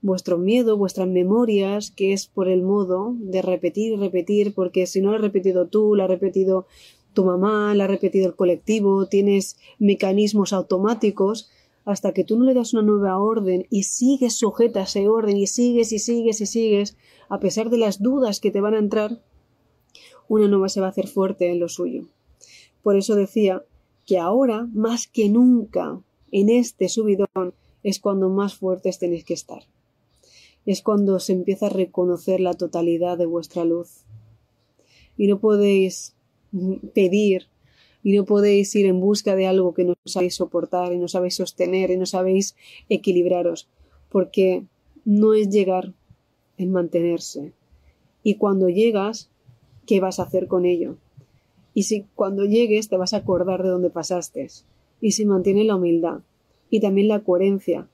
vuestro 0.00 0.38
miedo, 0.38 0.76
vuestras 0.76 1.08
memorias, 1.08 1.90
que 1.90 2.12
es 2.12 2.26
por 2.26 2.48
el 2.48 2.62
modo 2.62 3.14
de 3.18 3.42
repetir 3.42 3.92
y 3.92 3.96
repetir, 3.96 4.54
porque 4.54 4.86
si 4.86 5.00
no 5.00 5.10
lo 5.10 5.16
has 5.16 5.22
repetido 5.22 5.66
tú, 5.66 5.94
lo 5.94 6.04
ha 6.04 6.06
repetido 6.06 6.66
tu 7.14 7.24
mamá, 7.24 7.74
lo 7.74 7.84
ha 7.84 7.88
repetido 7.88 8.26
el 8.26 8.36
colectivo, 8.36 9.06
tienes 9.06 9.56
mecanismos 9.78 10.52
automáticos, 10.52 11.50
hasta 11.84 12.12
que 12.12 12.22
tú 12.22 12.38
no 12.38 12.44
le 12.44 12.54
das 12.54 12.74
una 12.74 12.82
nueva 12.82 13.18
orden 13.18 13.66
y 13.70 13.84
sigues 13.84 14.34
sujeta 14.34 14.80
a 14.80 14.82
ese 14.84 15.08
orden 15.08 15.36
y 15.36 15.46
sigues 15.46 15.90
y 15.92 15.98
sigues 15.98 16.40
y 16.40 16.46
sigues, 16.46 16.96
a 17.28 17.40
pesar 17.40 17.70
de 17.70 17.78
las 17.78 18.02
dudas 18.02 18.40
que 18.40 18.50
te 18.50 18.60
van 18.60 18.74
a 18.74 18.78
entrar, 18.78 19.20
una 20.28 20.48
nueva 20.48 20.68
se 20.68 20.80
va 20.80 20.88
a 20.88 20.90
hacer 20.90 21.08
fuerte 21.08 21.50
en 21.50 21.60
lo 21.60 21.68
suyo. 21.68 22.04
Por 22.82 22.96
eso 22.96 23.16
decía 23.16 23.64
que 24.08 24.18
ahora, 24.18 24.66
más 24.72 25.06
que 25.06 25.28
nunca, 25.28 26.00
en 26.32 26.48
este 26.48 26.88
subidón, 26.88 27.54
es 27.84 28.00
cuando 28.00 28.28
más 28.28 28.54
fuertes 28.54 28.98
tenéis 28.98 29.24
que 29.24 29.34
estar 29.34 29.62
es 30.68 30.82
cuando 30.82 31.18
se 31.18 31.32
empieza 31.32 31.66
a 31.66 31.70
reconocer 31.70 32.40
la 32.40 32.52
totalidad 32.52 33.16
de 33.16 33.24
vuestra 33.24 33.64
luz. 33.64 34.04
Y 35.16 35.26
no 35.26 35.40
podéis 35.40 36.14
pedir 36.92 37.46
y 38.04 38.14
no 38.14 38.26
podéis 38.26 38.76
ir 38.76 38.84
en 38.84 39.00
busca 39.00 39.34
de 39.34 39.46
algo 39.46 39.72
que 39.72 39.84
no 39.84 39.94
sabéis 40.04 40.34
soportar 40.34 40.92
y 40.92 40.98
no 40.98 41.08
sabéis 41.08 41.36
sostener 41.36 41.90
y 41.90 41.96
no 41.96 42.04
sabéis 42.04 42.54
equilibraros, 42.90 43.66
porque 44.10 44.64
no 45.06 45.32
es 45.32 45.48
llegar, 45.48 45.94
en 46.58 46.70
mantenerse. 46.70 47.54
Y 48.22 48.34
cuando 48.34 48.68
llegas, 48.68 49.30
¿qué 49.86 50.00
vas 50.00 50.18
a 50.18 50.24
hacer 50.24 50.48
con 50.48 50.66
ello? 50.66 50.98
Y 51.78 51.84
si 51.84 52.06
cuando 52.16 52.44
llegues 52.44 52.88
te 52.88 52.96
vas 52.96 53.14
a 53.14 53.18
acordar 53.18 53.62
de 53.62 53.68
dónde 53.68 53.88
pasaste. 53.88 54.48
Y 55.00 55.12
si 55.12 55.24
mantienes 55.24 55.64
la 55.64 55.76
humildad 55.76 56.22
y 56.70 56.80
también 56.80 57.06
la 57.06 57.20
coherencia, 57.20 57.86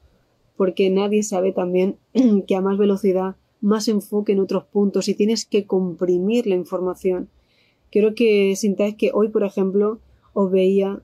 porque 0.56 0.88
nadie 0.88 1.22
sabe 1.22 1.52
también 1.52 1.98
que 2.46 2.56
a 2.56 2.62
más 2.62 2.78
velocidad, 2.78 3.36
más 3.60 3.88
enfoque 3.88 4.32
en 4.32 4.40
otros 4.40 4.64
puntos 4.64 5.06
y 5.08 5.14
tienes 5.14 5.44
que 5.44 5.66
comprimir 5.66 6.46
la 6.46 6.54
información. 6.54 7.28
Quiero 7.92 8.14
que 8.14 8.56
sintáis 8.56 8.94
que 8.94 9.10
hoy, 9.12 9.28
por 9.28 9.44
ejemplo, 9.44 10.00
os 10.32 10.50
veía, 10.50 11.02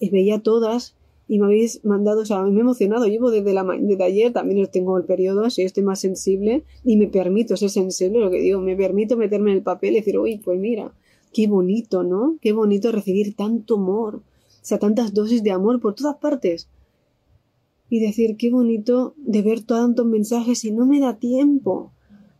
os 0.00 0.10
veía 0.10 0.42
todas 0.42 0.96
y 1.28 1.38
me 1.38 1.44
habéis 1.44 1.84
mandado, 1.84 2.22
o 2.22 2.24
sea, 2.24 2.42
me 2.44 2.56
he 2.56 2.60
emocionado. 2.62 3.04
Llevo 3.08 3.30
desde, 3.30 3.52
desde 3.52 4.04
ayer, 4.04 4.32
también 4.32 4.66
tengo 4.72 4.96
el 4.96 5.04
periodo, 5.04 5.44
así 5.44 5.64
estoy 5.64 5.82
más 5.82 6.00
sensible 6.00 6.64
y 6.82 6.96
me 6.96 7.08
permito 7.08 7.58
ser 7.58 7.68
sensible, 7.68 8.20
lo 8.20 8.30
que 8.30 8.40
digo, 8.40 8.58
me 8.62 8.74
permito 8.74 9.18
meterme 9.18 9.50
en 9.50 9.58
el 9.58 9.62
papel 9.62 9.92
y 9.92 9.96
decir, 9.96 10.18
uy, 10.18 10.38
pues 10.38 10.58
mira, 10.58 10.94
qué 11.32 11.46
bonito, 11.46 12.02
¿no? 12.02 12.36
Qué 12.40 12.52
bonito 12.52 12.92
recibir 12.92 13.34
tanto 13.34 13.76
amor, 13.76 14.16
o 14.16 14.22
sea, 14.64 14.78
tantas 14.78 15.14
dosis 15.14 15.42
de 15.42 15.50
amor 15.50 15.80
por 15.80 15.94
todas 15.94 16.16
partes 16.16 16.68
y 17.92 18.00
decir 18.00 18.38
qué 18.38 18.50
bonito 18.50 19.12
de 19.18 19.42
ver 19.42 19.62
tantos 19.64 20.06
mensajes 20.06 20.64
y 20.64 20.72
no 20.72 20.86
me 20.86 20.98
da 20.98 21.18
tiempo. 21.18 21.92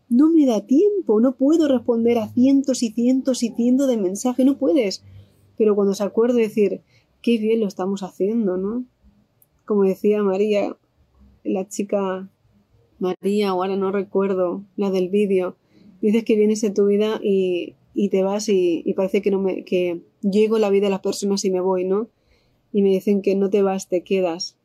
No 0.09 0.31
me 0.31 0.47
da 0.47 0.63
tiempo, 0.63 1.21
no 1.21 1.37
puedo 1.37 1.69
responder 1.69 2.17
a 2.17 2.29
cientos 2.29 2.83
y 2.83 2.91
cientos 2.91 3.43
y 3.43 3.51
cientos 3.51 3.87
de 3.89 3.99
mensajes, 3.99 4.47
no 4.47 4.57
puedes. 4.57 5.05
Pero 5.59 5.75
cuando 5.75 5.95
se 5.95 6.05
acuerde 6.05 6.41
decir, 6.41 6.81
qué 7.21 7.37
bien 7.37 7.61
lo 7.61 7.67
estamos 7.67 8.03
haciendo, 8.03 8.57
¿no? 8.57 8.85
Como 9.67 9.85
decía 9.85 10.23
María, 10.23 10.77
la 11.45 11.69
chica 11.69 12.31
María, 12.99 13.51
ahora 13.51 13.77
no 13.77 13.93
recuerdo, 13.93 14.63
la 14.77 14.91
del 14.91 15.11
vídeo, 15.11 15.57
dices 16.01 16.25
que 16.25 16.37
vienes 16.37 16.65
en 16.65 16.73
tu 16.73 16.87
vida 16.87 17.21
y, 17.23 17.75
y 17.95 18.09
te 18.09 18.23
vas 18.23 18.49
y, 18.49 18.93
parece 18.97 19.23
que 19.23 19.31
no 19.31 19.41
me, 19.41 19.65
que 19.65 20.03
llego 20.23 20.59
la 20.59 20.71
vida 20.71 20.87
de 20.87 20.91
las 20.91 21.01
personas 21.01 21.45
y 21.45 21.51
me 21.51 21.61
voy, 21.61 21.85
¿no? 21.85 22.09
Y 22.73 22.83
me 22.83 22.91
dicen 22.91 23.23
que 23.23 23.35
no 23.35 23.51
te 23.51 23.63
vas, 23.63 23.89
te 23.89 24.03
quedas 24.03 24.57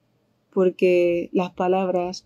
porque 0.53 1.29
las 1.33 1.51
palabras, 1.51 2.25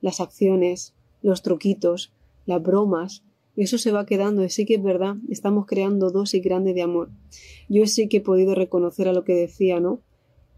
las 0.00 0.20
acciones, 0.20 0.94
los 1.22 1.42
truquitos, 1.42 2.12
las 2.46 2.62
bromas, 2.62 3.24
eso 3.56 3.76
se 3.76 3.92
va 3.92 4.06
quedando 4.06 4.44
y 4.44 4.50
sí 4.50 4.64
que 4.64 4.74
es 4.74 4.82
verdad, 4.82 5.16
estamos 5.28 5.66
creando 5.66 6.10
dosis 6.10 6.42
grandes 6.42 6.74
de 6.74 6.82
amor. 6.82 7.10
Yo 7.68 7.86
sí 7.86 8.08
que 8.08 8.18
he 8.18 8.20
podido 8.20 8.54
reconocer 8.54 9.08
a 9.08 9.12
lo 9.12 9.24
que 9.24 9.34
decía, 9.34 9.80
¿no? 9.80 10.00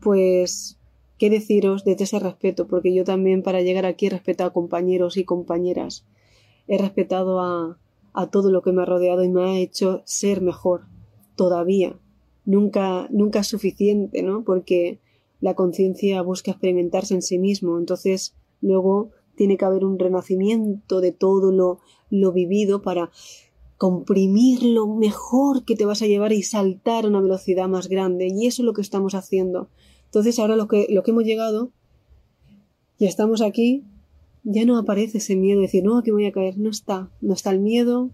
Pues, 0.00 0.78
¿qué 1.18 1.30
deciros 1.30 1.84
desde 1.84 2.04
ese 2.04 2.18
respeto? 2.18 2.68
Porque 2.68 2.94
yo 2.94 3.04
también 3.04 3.42
para 3.42 3.62
llegar 3.62 3.86
aquí 3.86 4.06
he 4.06 4.10
respetado 4.10 4.50
a 4.50 4.52
compañeros 4.52 5.16
y 5.16 5.24
compañeras, 5.24 6.06
he 6.68 6.78
respetado 6.78 7.40
a, 7.40 7.78
a 8.14 8.30
todo 8.30 8.50
lo 8.50 8.62
que 8.62 8.72
me 8.72 8.82
ha 8.82 8.86
rodeado 8.86 9.22
y 9.22 9.28
me 9.28 9.42
ha 9.42 9.58
hecho 9.58 10.02
ser 10.06 10.40
mejor, 10.40 10.86
todavía. 11.36 11.98
Nunca, 12.46 13.08
nunca 13.10 13.40
es 13.40 13.48
suficiente, 13.48 14.22
¿no? 14.22 14.44
Porque 14.44 15.00
la 15.40 15.54
conciencia 15.54 16.22
busca 16.22 16.52
experimentarse 16.52 17.14
en 17.14 17.22
sí 17.22 17.38
mismo, 17.38 17.78
entonces 17.78 18.34
luego 18.60 19.10
tiene 19.34 19.56
que 19.56 19.64
haber 19.64 19.84
un 19.84 19.98
renacimiento 19.98 21.00
de 21.00 21.12
todo 21.12 21.50
lo, 21.50 21.80
lo 22.08 22.32
vivido 22.32 22.82
para 22.82 23.10
comprimir 23.76 24.62
lo 24.62 24.86
mejor 24.86 25.64
que 25.64 25.74
te 25.74 25.84
vas 25.84 26.00
a 26.02 26.06
llevar 26.06 26.32
y 26.32 26.42
saltar 26.42 27.04
a 27.04 27.08
una 27.08 27.20
velocidad 27.20 27.68
más 27.68 27.88
grande. 27.88 28.28
Y 28.28 28.46
eso 28.46 28.62
es 28.62 28.66
lo 28.66 28.72
que 28.72 28.80
estamos 28.80 29.14
haciendo. 29.14 29.68
Entonces 30.04 30.38
ahora 30.38 30.56
lo 30.56 30.68
que, 30.68 30.86
lo 30.88 31.02
que 31.02 31.10
hemos 31.10 31.24
llegado, 31.24 31.72
ya 32.98 33.08
estamos 33.08 33.42
aquí, 33.42 33.84
ya 34.44 34.64
no 34.64 34.78
aparece 34.78 35.18
ese 35.18 35.36
miedo 35.36 35.60
de 35.60 35.66
decir, 35.66 35.82
no, 35.82 35.98
aquí 35.98 36.10
voy 36.10 36.26
a 36.26 36.32
caer. 36.32 36.58
No 36.58 36.70
está, 36.70 37.10
no 37.20 37.34
está 37.34 37.50
el 37.50 37.60
miedo, 37.60 38.10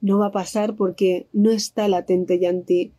no 0.00 0.18
va 0.18 0.26
a 0.26 0.32
pasar 0.32 0.74
porque 0.74 1.28
no 1.32 1.50
está 1.50 1.88
latente 1.88 2.38
ya 2.38 2.50
en 2.50 2.64
ti 2.64 2.92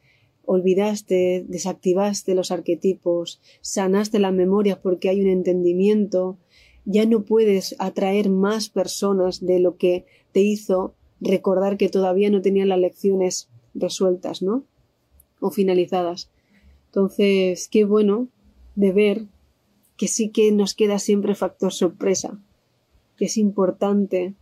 olvidaste, 0.52 1.46
desactivaste 1.48 2.34
los 2.34 2.50
arquetipos, 2.50 3.40
sanaste 3.62 4.18
las 4.18 4.34
memorias 4.34 4.80
porque 4.80 5.08
hay 5.08 5.22
un 5.22 5.28
entendimiento, 5.28 6.40
ya 6.86 7.06
no 7.06 7.24
puedes 7.24 7.76
atraer 7.78 8.32
más 8.32 8.70
personas 8.70 9.46
de 9.46 9.60
lo 9.60 9.78
que 9.78 10.08
te 10.32 10.42
hizo 10.42 10.96
recordar 11.22 11.78
que 11.78 11.88
todavía 11.88 12.32
no 12.32 12.42
tenían 12.42 12.70
las 12.70 12.80
lecciones 12.80 13.48
resueltas, 13.76 14.42
¿no? 14.42 14.64
O 15.40 15.52
finalizadas. 15.52 16.32
Entonces, 16.88 17.68
qué 17.68 17.86
bueno 17.86 18.28
de 18.74 18.92
ver 18.92 19.26
que 20.00 20.08
sí 20.08 20.30
que 20.30 20.54
nos 20.54 20.76
queda 20.76 20.98
siempre 20.98 21.36
factor 21.36 21.74
sorpresa. 21.74 22.40
es 23.20 23.36
importante 23.36 24.34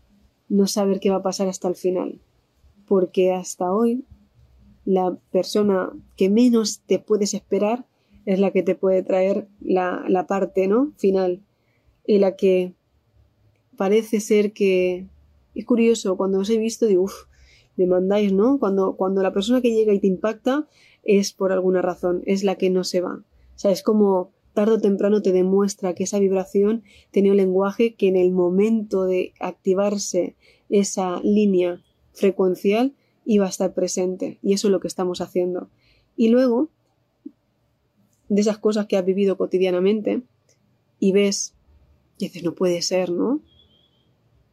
no 0.50 0.68
saber 0.68 1.00
qué 1.00 1.10
va 1.10 1.18
a 1.18 1.24
pasar 1.24 1.48
hasta 1.48 1.68
el 1.68 1.76
final, 1.76 2.20
porque 2.88 3.34
hasta 3.34 3.74
hoy 3.74 4.06
la 4.86 5.18
persona 5.32 5.92
que 6.16 6.30
menos 6.30 6.82
te 6.86 7.00
puedes 7.00 7.34
esperar 7.34 7.88
es 8.28 8.40
la 8.40 8.52
que 8.52 8.62
te 8.62 8.76
puede 8.76 9.02
traer 9.02 9.48
la, 9.60 10.06
la 10.08 10.28
parte 10.28 10.68
¿no? 10.68 10.94
final 10.96 11.42
y 12.06 12.20
la 12.20 12.36
que 12.36 12.74
parece 13.78 14.20
ser 14.20 14.54
que 14.54 15.08
es 15.56 15.66
curioso, 15.66 16.18
cuando 16.18 16.38
os 16.38 16.52
he 16.52 16.60
visto 16.60 16.86
digo, 16.86 17.06
uff, 17.06 17.26
me 17.78 17.88
mandáis, 17.88 18.32
¿no? 18.32 18.60
Cuando, 18.60 18.96
cuando 18.96 19.24
la 19.24 19.34
persona 19.34 19.62
que 19.62 19.74
llega 19.74 19.92
y 19.92 20.00
te 20.00 20.08
impacta 20.08 20.68
es 21.04 21.34
por 21.34 21.52
alguna 21.52 21.82
razón, 21.82 22.22
es 22.28 22.44
la 22.44 22.56
que 22.56 22.70
no 22.70 22.84
se 22.84 23.02
va. 23.02 23.16
O 23.16 23.60
sea, 23.60 23.72
es 23.72 23.82
como 23.82 24.37
tarde 24.58 24.74
o 24.74 24.82
temprano 24.82 25.22
te 25.22 25.34
demuestra 25.34 25.94
que 25.94 26.06
esa 26.06 26.18
vibración 26.18 26.82
tenía 27.12 27.30
un 27.30 27.38
lenguaje 27.38 27.94
que 27.94 28.08
en 28.08 28.16
el 28.16 28.32
momento 28.32 29.06
de 29.06 29.34
activarse 29.40 30.36
esa 30.68 31.22
línea 31.22 31.84
frecuencial 32.14 32.96
iba 33.24 33.46
a 33.46 33.50
estar 33.50 33.76
presente. 33.76 34.40
Y 34.42 34.54
eso 34.54 34.68
es 34.68 34.72
lo 34.72 34.80
que 34.80 34.88
estamos 34.88 35.22
haciendo. 35.22 35.70
Y 36.16 36.30
luego, 36.30 36.70
de 38.30 38.42
esas 38.42 38.58
cosas 38.58 38.88
que 38.88 38.98
has 38.98 39.06
vivido 39.06 39.38
cotidianamente, 39.38 40.24
y 41.00 41.12
ves, 41.12 41.54
y 42.18 42.26
dices, 42.26 42.44
no 42.44 42.56
puede 42.56 42.82
ser, 42.82 43.12
¿no? 43.12 43.42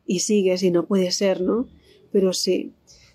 Y 0.05 0.19
sigues 0.21 0.63
y 0.65 0.71
no 0.71 0.85
puede 0.85 1.13
ser, 1.13 1.41
¿no? 1.41 1.67
Pero 2.13 2.35
sí, 2.35 2.75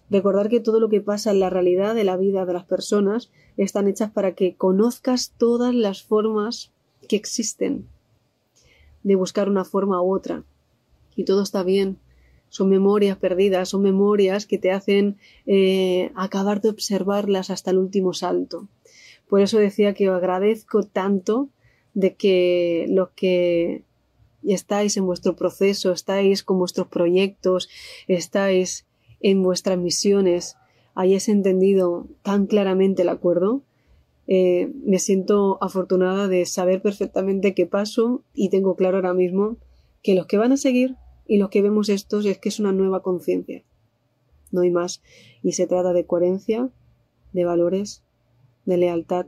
recordar 0.10 0.50
que 0.50 0.60
todo 0.60 0.79
lo 0.79 0.89
que 0.89 1.01
pasa 1.01 1.29
en 1.29 1.39
la 1.39 1.51
realidad 1.51 1.93
de 1.93 2.03
la 2.03 2.17
vida 2.17 2.48
de 2.48 2.53
las 2.53 2.65
personas 2.65 3.29
están 3.58 3.88
hechas 3.88 4.10
para 4.10 4.34
que 4.34 4.55
conozcas 4.55 5.36
todas 5.38 5.75
las 5.75 6.01
formas 6.01 6.72
que 7.10 7.18
existen, 7.18 7.86
de 9.04 9.16
buscar 9.16 9.50
una 9.50 9.66
forma 9.66 10.01
u 10.01 10.16
otra. 10.16 10.44
Y 11.18 11.25
todo 11.25 11.44
está 11.44 11.63
bien. 11.63 11.98
Son 12.48 12.70
memorias 12.70 13.18
perdidas, 13.18 13.70
son 13.70 13.82
memorias 13.82 14.46
que 14.46 14.58
te 14.58 14.72
hacen 14.72 15.18
eh, 15.46 16.12
acabar 16.16 16.62
de 16.62 16.70
observarlas 16.70 17.50
hasta 17.50 17.72
el 17.72 17.78
último 17.78 18.13
salto. 18.13 18.68
Por 19.28 19.42
eso 19.42 19.60
decía 19.60 19.94
que 19.94 20.08
agradezco 20.08 20.84
tanto 20.84 21.50
de 21.94 22.16
que 22.16 22.86
los 22.89 23.10
que 23.10 23.84
estáis 24.44 24.96
en 24.98 25.06
vuestro 25.06 25.36
proceso, 25.36 25.92
estáis 25.92 26.44
con 26.44 26.58
vuestros 26.58 26.88
proyectos, 26.88 27.70
estáis 28.08 28.86
en 29.20 29.44
vuestras 29.44 29.78
misiones, 29.78 30.56
hayáis 30.96 31.30
entendido 31.30 32.08
tan 32.24 32.48
claramente 32.48 33.01
el 33.01 33.10
acuerdo, 33.10 33.62
eh, 34.31 34.71
me 34.86 35.00
siento 35.00 35.57
afortunada 35.59 36.27
de 36.27 36.45
saber 36.45 36.83
perfectamente 36.83 37.55
qué 37.55 37.65
paso 37.65 38.24
y 38.31 38.50
tengo 38.50 38.75
claro 38.75 38.98
ahora 38.98 39.15
mismo 39.15 39.57
que 40.03 40.13
los 40.13 40.27
que 40.27 40.38
van 40.38 40.51
a 40.51 40.57
seguir 40.57 40.98
y 41.25 41.38
los 41.38 41.50
que 41.50 41.63
vemos 41.63 41.89
estos 41.89 42.27
es 42.27 42.38
que 42.38 42.50
es 42.50 42.59
una 42.59 42.71
nueva 42.71 43.01
conciencia. 43.01 43.63
No 44.51 44.62
hay 44.62 44.69
más. 44.69 45.01
Y 45.41 45.53
se 45.53 45.65
trata 45.65 45.93
de 45.93 46.05
coherencia, 46.05 46.69
de 47.33 47.43
valores, 47.43 48.03
de 48.65 48.77
lealtad, 48.77 49.25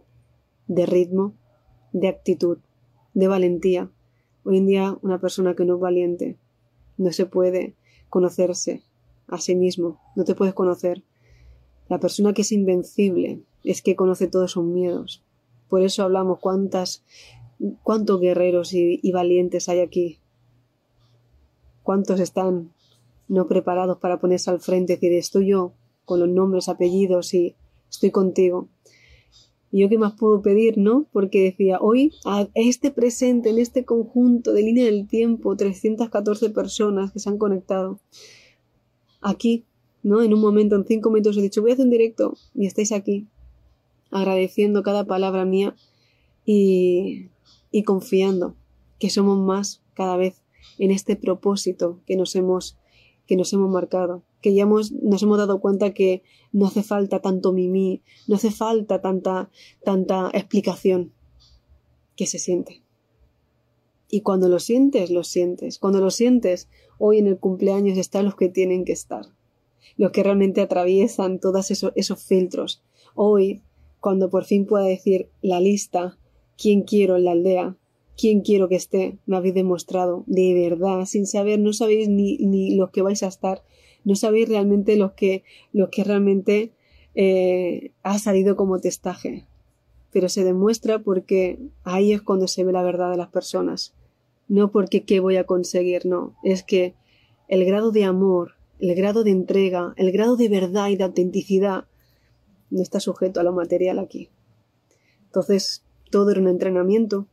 de 0.67 0.85
ritmo, 0.85 1.33
de 1.93 2.07
actitud, 2.07 2.59
de 3.15 3.27
valentía. 3.27 3.89
Hoy 4.43 4.57
en 4.57 4.67
día 4.67 4.99
una 5.01 5.19
persona 5.19 5.55
que 5.55 5.65
no 5.65 5.77
es 5.77 5.81
valiente 5.81 6.37
no 6.97 7.11
se 7.11 7.25
puede 7.25 7.73
conocerse 8.07 8.83
a 9.27 9.39
sí 9.39 9.55
mismo, 9.55 9.99
no 10.15 10.25
te 10.25 10.35
puedes 10.35 10.53
conocer. 10.53 11.03
La 11.89 11.99
persona 11.99 12.33
que 12.33 12.43
es 12.43 12.51
invencible, 12.51 13.41
es 13.63 13.81
que 13.81 13.95
conoce 13.95 14.27
todos 14.27 14.51
sus 14.51 14.65
miedos. 14.65 15.23
Por 15.69 15.81
eso 15.81 16.03
hablamos 16.03 16.39
cuántas, 16.39 17.03
cuántos 17.83 18.19
guerreros 18.19 18.73
y, 18.73 18.99
valientes 19.11 19.69
hay 19.69 19.79
aquí. 19.79 20.19
Cuántos 21.83 22.19
están 22.19 22.71
no 23.27 23.47
preparados 23.47 23.97
para 23.99 24.19
ponerse 24.19 24.49
al 24.49 24.59
frente 24.59 24.93
decir 24.93 25.13
estoy 25.13 25.47
yo 25.47 25.73
con 26.05 26.19
los 26.19 26.29
nombres, 26.29 26.67
apellidos 26.67 27.33
y 27.33 27.55
estoy 27.89 28.11
contigo. 28.11 28.67
Y 29.71 29.81
yo 29.81 29.89
qué 29.89 29.97
más 29.97 30.13
puedo 30.13 30.41
pedir, 30.41 30.77
¿no? 30.77 31.05
Porque 31.13 31.41
decía, 31.41 31.79
hoy 31.79 32.11
a 32.25 32.49
este 32.55 32.91
presente, 32.91 33.49
en 33.51 33.57
este 33.57 33.85
conjunto 33.85 34.51
de 34.51 34.63
línea 34.63 34.83
del 34.83 35.07
tiempo, 35.07 35.55
314 35.55 36.49
personas 36.49 37.13
que 37.13 37.19
se 37.19 37.29
han 37.29 37.37
conectado. 37.37 38.01
Aquí, 39.21 39.63
¿no? 40.03 40.21
En 40.21 40.33
un 40.33 40.41
momento, 40.41 40.75
en 40.75 40.85
cinco 40.85 41.09
minutos 41.09 41.37
he 41.37 41.41
dicho, 41.41 41.61
voy 41.61 41.71
a 41.71 41.73
hacer 41.75 41.85
un 41.85 41.91
directo 41.91 42.33
y 42.53 42.65
estáis 42.65 42.91
aquí 42.91 43.27
agradeciendo 44.11 44.83
cada 44.83 45.05
palabra 45.05 45.45
mía 45.45 45.75
y, 46.45 47.29
y 47.71 47.83
confiando 47.83 48.55
que 48.99 49.09
somos 49.09 49.37
más 49.39 49.81
cada 49.93 50.17
vez 50.17 50.43
en 50.77 50.91
este 50.91 51.15
propósito 51.15 51.99
que 52.05 52.15
nos 52.15 52.35
hemos, 52.35 52.77
que 53.25 53.35
nos 53.35 53.51
hemos 53.53 53.69
marcado, 53.69 54.23
que 54.41 54.53
ya 54.53 54.63
hemos, 54.63 54.91
nos 54.91 55.23
hemos 55.23 55.37
dado 55.37 55.59
cuenta 55.59 55.93
que 55.93 56.23
no 56.51 56.67
hace 56.67 56.83
falta 56.83 57.19
tanto 57.19 57.53
mimí, 57.53 58.01
no 58.27 58.35
hace 58.35 58.51
falta 58.51 59.01
tanta, 59.01 59.49
tanta 59.83 60.29
explicación, 60.33 61.13
que 62.15 62.27
se 62.27 62.39
siente. 62.39 62.83
Y 64.09 64.21
cuando 64.21 64.49
lo 64.49 64.59
sientes, 64.59 65.09
lo 65.09 65.23
sientes. 65.23 65.79
Cuando 65.79 65.99
lo 65.99 66.11
sientes, 66.11 66.69
hoy 66.97 67.19
en 67.19 67.27
el 67.27 67.39
cumpleaños 67.39 67.97
están 67.97 68.25
los 68.25 68.35
que 68.35 68.49
tienen 68.49 68.83
que 68.83 68.91
estar. 68.91 69.25
Los 69.95 70.11
que 70.11 70.21
realmente 70.21 70.61
atraviesan 70.61 71.39
todos 71.39 71.71
esos, 71.71 71.93
esos 71.95 72.21
filtros. 72.21 72.83
Hoy 73.15 73.61
cuando 74.01 74.29
por 74.29 74.43
fin 74.43 74.65
pueda 74.65 74.83
decir 74.83 75.29
la 75.41 75.61
lista, 75.61 76.17
quién 76.57 76.81
quiero 76.81 77.15
en 77.15 77.23
la 77.23 77.31
aldea, 77.31 77.77
quién 78.17 78.41
quiero 78.41 78.67
que 78.67 78.75
esté, 78.75 79.17
me 79.25 79.37
habéis 79.37 79.53
demostrado, 79.53 80.23
de 80.27 80.53
verdad, 80.53 81.05
sin 81.05 81.25
saber, 81.25 81.59
no 81.59 81.71
sabéis 81.71 82.09
ni, 82.09 82.37
ni 82.37 82.75
los 82.75 82.89
que 82.89 83.03
vais 83.03 83.23
a 83.23 83.27
estar, 83.27 83.63
no 84.03 84.15
sabéis 84.15 84.49
realmente 84.49 84.95
los 84.95 85.13
que, 85.13 85.43
los 85.71 85.89
que 85.89 86.03
realmente 86.03 86.73
eh, 87.13 87.91
ha 88.03 88.17
salido 88.19 88.55
como 88.55 88.79
testaje. 88.79 89.45
Pero 90.11 90.27
se 90.29 90.43
demuestra 90.43 90.99
porque 90.99 91.59
ahí 91.83 92.11
es 92.11 92.21
cuando 92.21 92.47
se 92.47 92.63
ve 92.63 92.73
la 92.73 92.83
verdad 92.83 93.11
de 93.11 93.17
las 93.17 93.29
personas. 93.29 93.93
No 94.47 94.71
porque 94.71 95.03
qué 95.03 95.19
voy 95.19 95.37
a 95.37 95.45
conseguir, 95.45 96.05
no. 96.05 96.35
Es 96.43 96.63
que 96.63 96.95
el 97.47 97.63
grado 97.65 97.91
de 97.91 98.03
amor, 98.03 98.53
el 98.79 98.93
grado 98.95 99.23
de 99.23 99.31
entrega, 99.31 99.93
el 99.95 100.11
grado 100.11 100.35
de 100.35 100.49
verdad 100.49 100.89
y 100.89 100.97
de 100.97 101.03
autenticidad 101.03 101.85
no 102.71 102.81
está 102.81 102.99
sujeto 102.99 103.39
a 103.39 103.43
lo 103.43 103.53
material 103.53 103.99
aquí. 103.99 104.29
Entonces, 105.25 105.83
todo 106.09 106.31
era 106.31 106.41
un 106.41 106.47
entrenamiento, 106.47 107.27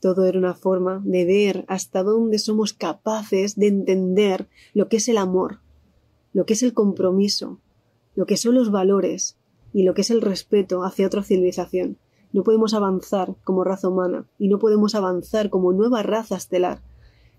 todo 0.00 0.26
era 0.26 0.38
una 0.38 0.54
forma 0.54 1.00
de 1.04 1.24
ver 1.24 1.64
hasta 1.68 2.02
dónde 2.02 2.38
somos 2.38 2.72
capaces 2.72 3.56
de 3.56 3.68
entender 3.68 4.48
lo 4.74 4.88
que 4.88 4.98
es 4.98 5.08
el 5.08 5.16
amor, 5.16 5.60
lo 6.32 6.44
que 6.44 6.52
es 6.52 6.62
el 6.62 6.74
compromiso, 6.74 7.58
lo 8.14 8.26
que 8.26 8.36
son 8.36 8.54
los 8.54 8.70
valores 8.70 9.36
y 9.72 9.84
lo 9.84 9.94
que 9.94 10.02
es 10.02 10.10
el 10.10 10.20
respeto 10.20 10.84
hacia 10.84 11.06
otra 11.06 11.22
civilización. 11.22 11.98
No 12.32 12.44
podemos 12.44 12.74
avanzar 12.74 13.34
como 13.44 13.64
raza 13.64 13.88
humana 13.88 14.26
y 14.38 14.48
no 14.48 14.58
podemos 14.58 14.94
avanzar 14.94 15.48
como 15.48 15.72
nueva 15.72 16.02
raza 16.02 16.36
estelar 16.36 16.82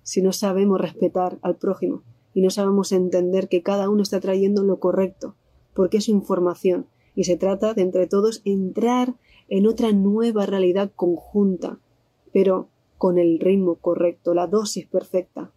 si 0.04 0.22
no 0.22 0.34
sabemos 0.34 0.80
respetar 0.80 1.38
al 1.42 1.58
prójimo 1.58 2.04
y 2.34 2.42
no 2.42 2.50
sabemos 2.50 2.92
entender 2.92 3.50
que 3.50 3.64
cada 3.64 3.90
uno 3.90 4.04
está 4.04 4.20
trayendo 4.20 4.64
lo 4.64 4.80
correcto, 4.80 5.36
porque 5.78 5.98
es 5.98 6.10
información 6.10 6.88
y 7.14 7.26
se 7.26 7.38
trata 7.38 7.76
de 7.76 7.84
entre 7.84 8.08
todos 8.08 8.42
entrar 8.46 9.14
en 9.48 9.68
otra 9.68 9.92
nueva 9.92 10.48
realidad 10.48 10.92
conjunta, 10.96 11.80
pero 12.34 12.68
con 12.98 13.20
el 13.20 13.40
ritmo 13.40 13.76
correcto, 13.76 14.34
la 14.34 14.48
dosis 14.48 14.88
perfecta, 14.88 15.52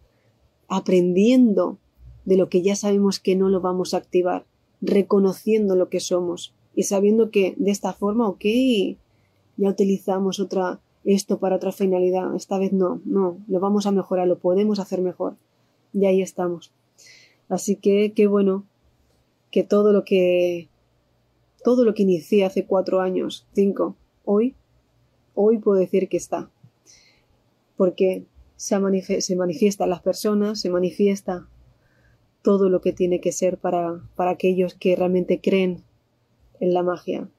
aprendiendo 0.67 1.79
de 2.23 2.37
lo 2.37 2.49
que 2.49 2.61
ya 2.61 2.75
sabemos 2.75 3.19
que 3.19 3.35
no 3.35 3.49
lo 3.49 3.61
vamos 3.61 3.95
a 3.95 3.97
activar, 3.97 4.45
reconociendo 4.79 5.75
lo 5.75 5.89
que 5.89 5.99
somos 5.99 6.53
y 6.75 6.83
sabiendo 6.83 7.31
que 7.31 7.55
de 7.57 7.71
esta 7.71 7.91
forma, 7.91 8.29
ok, 8.29 8.45
ya 9.57 9.69
utilizamos 9.69 10.39
otra 10.39 10.81
esto 11.03 11.39
para 11.39 11.55
otra 11.55 11.71
finalidad, 11.71 12.35
esta 12.35 12.59
vez 12.59 12.73
no, 12.73 13.01
no, 13.05 13.39
lo 13.47 13.59
vamos 13.59 13.87
a 13.87 13.91
mejorar, 13.91 14.27
lo 14.27 14.37
podemos 14.37 14.77
hacer 14.77 15.01
mejor. 15.01 15.37
Y 15.93 16.05
ahí 16.05 16.21
estamos. 16.21 16.71
Así 17.49 17.75
que 17.75 18.13
qué 18.13 18.27
bueno 18.27 18.67
que 19.51 19.63
todo 19.63 19.91
lo 19.93 20.03
que 20.03 20.69
todo 21.63 21.85
lo 21.85 21.93
que 21.93 22.03
inicié 22.03 22.43
hace 22.43 22.65
cuatro 22.65 23.01
años, 23.01 23.47
cinco, 23.53 23.95
hoy, 24.25 24.55
hoy 25.35 25.59
puedo 25.59 25.79
decir 25.79 26.09
que 26.09 26.17
está. 26.17 26.49
Porque 27.77 28.25
se, 28.55 29.21
se 29.21 29.35
manifiesta 29.35 29.85
las 29.85 30.01
personas, 30.01 30.59
se 30.59 30.71
manifiesta 30.71 31.47
todo 32.41 32.69
lo 32.69 32.81
que 32.81 32.93
tiene 32.93 33.21
que 33.21 33.31
ser 33.31 33.59
para, 33.59 34.01
para 34.15 34.31
aquellos 34.31 34.73
que 34.73 34.95
realmente 34.95 35.39
creen 35.39 35.83
en 36.59 36.73
la 36.73 36.81
magia. 36.81 37.29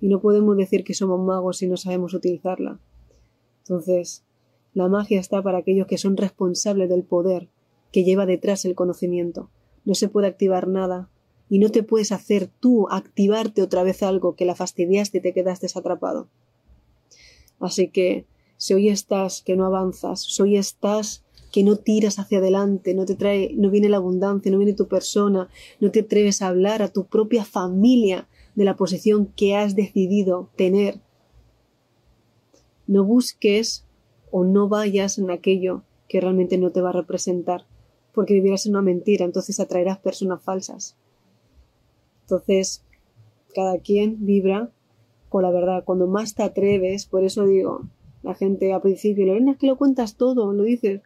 Y 0.00 0.08
no 0.08 0.20
podemos 0.20 0.56
decir 0.56 0.84
que 0.84 0.92
somos 0.92 1.18
magos 1.20 1.58
si 1.58 1.66
no 1.66 1.78
sabemos 1.78 2.12
utilizarla. 2.12 2.78
Entonces, 3.60 4.24
la 4.74 4.88
magia 4.88 5.18
está 5.18 5.42
para 5.42 5.58
aquellos 5.58 5.86
que 5.86 5.96
son 5.96 6.18
responsables 6.18 6.90
del 6.90 7.04
poder 7.04 7.48
que 7.90 8.04
lleva 8.04 8.26
detrás 8.26 8.66
el 8.66 8.74
conocimiento. 8.74 9.48
No 9.86 9.94
se 9.94 10.08
puede 10.08 10.26
activar 10.26 10.68
nada 10.68 11.08
y 11.48 11.58
no 11.58 11.70
te 11.70 11.82
puedes 11.82 12.12
hacer 12.12 12.48
tú 12.60 12.88
activarte 12.90 13.62
otra 13.62 13.82
vez 13.82 14.02
algo 14.02 14.34
que 14.34 14.44
la 14.44 14.54
fastidiaste 14.54 15.18
y 15.18 15.20
te 15.20 15.32
quedaste 15.32 15.66
atrapado. 15.74 16.28
Así 17.60 17.88
que 17.88 18.26
si 18.56 18.74
hoy 18.74 18.88
estás 18.88 19.42
que 19.42 19.56
no 19.56 19.66
avanzas, 19.66 20.22
si 20.22 20.42
hoy 20.42 20.56
estás 20.56 21.24
que 21.52 21.62
no 21.62 21.76
tiras 21.76 22.18
hacia 22.18 22.38
adelante, 22.38 22.94
no 22.94 23.06
te 23.06 23.14
trae, 23.14 23.54
no 23.54 23.70
viene 23.70 23.88
la 23.88 23.96
abundancia, 23.98 24.50
no 24.50 24.58
viene 24.58 24.74
tu 24.74 24.88
persona, 24.88 25.48
no 25.80 25.90
te 25.90 26.00
atreves 26.00 26.42
a 26.42 26.48
hablar 26.48 26.82
a 26.82 26.88
tu 26.88 27.06
propia 27.06 27.44
familia 27.44 28.28
de 28.54 28.64
la 28.64 28.76
posición 28.76 29.26
que 29.36 29.56
has 29.56 29.74
decidido 29.74 30.50
tener. 30.56 31.00
No 32.86 33.04
busques 33.04 33.84
o 34.30 34.44
no 34.44 34.68
vayas 34.68 35.18
en 35.18 35.30
aquello 35.30 35.82
que 36.08 36.20
realmente 36.20 36.58
no 36.58 36.72
te 36.72 36.80
va 36.80 36.90
a 36.90 36.92
representar, 36.92 37.66
porque 38.12 38.34
vivirás 38.34 38.66
en 38.66 38.72
una 38.72 38.82
mentira, 38.82 39.24
entonces 39.24 39.60
atraerás 39.60 39.98
personas 39.98 40.42
falsas. 40.42 40.96
Entonces, 42.26 42.82
cada 43.54 43.78
quien 43.78 44.26
vibra 44.26 44.70
con 45.28 45.42
la 45.42 45.52
verdad. 45.52 45.84
Cuando 45.84 46.08
más 46.08 46.34
te 46.34 46.42
atreves, 46.42 47.06
por 47.06 47.22
eso 47.22 47.46
digo, 47.46 47.82
la 48.24 48.34
gente 48.34 48.72
al 48.72 48.82
principio, 48.82 49.26
Lorena, 49.26 49.52
es 49.52 49.58
que 49.58 49.68
lo 49.68 49.76
cuentas 49.76 50.16
todo, 50.16 50.52
lo 50.52 50.64
dices. 50.64 51.02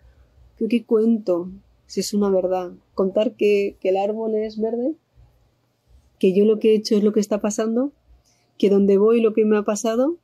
¿Qué, 0.57 0.67
qué 0.67 0.85
cuento? 0.85 1.51
Si 1.87 2.01
es 2.01 2.15
una 2.15 2.31
verdad. 2.31 2.73
Contar 2.95 3.33
que, 3.35 3.77
que 3.81 3.91
el 3.91 3.99
árbol 3.99 4.35
es 4.35 4.59
verde, 4.59 4.95
que 6.19 6.33
yo 6.33 6.47
lo 6.47 6.59
que 6.59 6.73
he 6.73 6.75
hecho 6.75 6.97
es 6.97 7.05
lo 7.05 7.13
que 7.13 7.21
está 7.21 7.43
pasando, 7.43 7.93
que 8.57 8.71
donde 8.71 8.97
voy 8.97 9.21
lo 9.21 9.35
que 9.35 9.45
me 9.45 9.59
ha 9.59 9.63
pasado, 9.63 10.17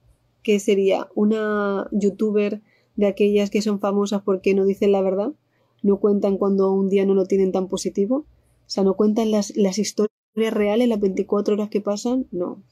que 0.43 0.59
sería 0.61 1.09
una 1.15 1.89
youtuber 1.93 2.63
de 2.97 3.07
aquellas 3.07 3.51
que 3.51 3.61
son 3.61 3.81
famosas 3.81 4.23
porque 4.23 4.55
no 4.55 4.65
dicen 4.65 4.93
la 4.93 5.03
verdad, 5.03 5.33
no 5.83 5.99
cuentan 5.99 6.39
cuando 6.39 6.73
un 6.73 6.89
día 6.89 7.05
no 7.05 7.15
lo 7.15 7.27
tienen 7.27 7.53
tan 7.53 7.69
positivo, 7.69 8.17
o 8.19 8.69
sea, 8.69 8.83
no 8.83 8.95
cuentan 8.95 9.31
las, 9.31 9.55
las 9.57 9.79
historias 9.79 10.16
reales, 10.37 10.89
las 10.89 11.01
24 11.01 11.55
horas 11.55 11.71
que 11.71 11.81
pasan, 11.81 12.27
no. 12.31 12.63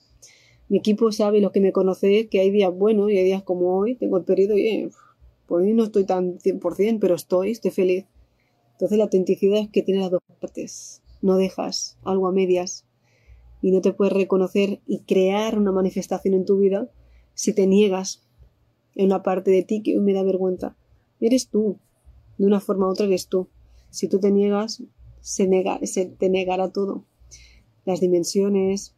Mi 0.69 0.79
equipo 0.79 1.13
sabe, 1.13 1.41
los 1.41 1.53
que 1.53 1.61
me 1.61 1.73
conocen, 1.73 2.29
que 2.29 2.41
hay 2.41 2.51
días 2.51 2.73
buenos 2.75 3.11
y 3.11 3.19
hay 3.19 3.25
días 3.25 3.43
como 3.43 3.79
hoy, 3.79 3.97
tengo 3.97 4.17
el 4.19 4.25
periodo 4.25 4.57
y 4.57 4.67
eh, 4.67 4.91
pues 5.47 5.67
no 5.75 5.85
estoy 5.85 6.05
tan 6.05 6.39
100%, 6.39 6.99
pero 7.01 7.15
estoy, 7.15 7.51
estoy 7.51 7.71
feliz. 7.71 8.07
Entonces 8.73 8.99
la 8.99 9.05
autenticidad 9.05 9.61
es 9.61 9.69
que 9.69 9.83
tiene 9.83 10.01
las 10.01 10.11
dos 10.11 10.21
partes. 10.41 11.03
No 11.23 11.37
dejas 11.37 11.97
algo 12.03 12.29
a 12.29 12.33
medias 12.33 12.85
y 13.63 13.71
no 13.71 13.81
te 13.81 13.93
puedes 13.93 14.13
reconocer 14.13 14.81
y 14.87 15.01
crear 15.01 15.59
una 15.59 15.73
manifestación 15.73 16.35
en 16.35 16.45
tu 16.45 16.59
vida 16.59 16.91
si 17.35 17.55
te 17.55 17.67
niegas 17.67 18.23
en 18.95 19.07
una 19.07 19.23
parte 19.23 19.51
de 19.51 19.63
ti 19.63 19.83
que 19.83 19.99
me 20.01 20.13
da 20.13 20.23
vergüenza. 20.23 20.77
Eres 21.21 21.49
tú. 21.49 21.79
De 22.37 22.47
una 22.47 22.61
forma 22.61 22.87
u 22.87 22.91
otra 22.91 23.07
eres 23.07 23.29
tú. 23.29 23.49
Si 23.91 24.09
tú 24.09 24.19
te 24.19 24.31
niegas, 24.31 24.83
se, 25.21 25.47
nega, 25.47 25.79
se 25.85 26.07
te 26.07 26.29
negará 26.29 26.71
todo. 26.71 27.05
Las 27.85 28.01
dimensiones, 28.01 28.95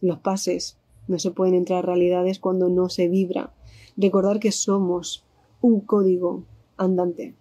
los 0.00 0.18
pases. 0.18 0.78
No 1.08 1.18
se 1.18 1.30
pueden 1.30 1.54
entrar 1.54 1.84
realidades 1.84 2.38
cuando 2.38 2.68
no 2.68 2.88
se 2.88 3.08
vibra. 3.08 3.52
Recordar 3.96 4.40
que 4.40 4.52
somos 4.52 5.24
un 5.60 5.80
código 5.80 6.44
andante. 6.76 7.34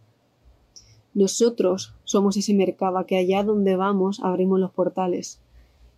Nosotros 1.13 1.93
somos 2.03 2.37
ese 2.37 2.53
mercaba 2.53 3.05
que 3.05 3.17
allá 3.17 3.43
donde 3.43 3.75
vamos 3.75 4.21
abrimos 4.23 4.59
los 4.59 4.71
portales 4.71 5.41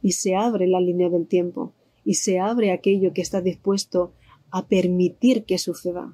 y 0.01 0.13
se 0.13 0.35
abre 0.35 0.67
la 0.67 0.81
línea 0.81 1.09
del 1.09 1.27
tiempo 1.27 1.71
y 2.03 2.15
se 2.15 2.39
abre 2.39 2.71
aquello 2.71 3.13
que 3.13 3.21
está 3.21 3.41
dispuesto 3.41 4.11
a 4.49 4.67
permitir 4.67 5.45
que 5.45 5.57
suceda. 5.57 6.13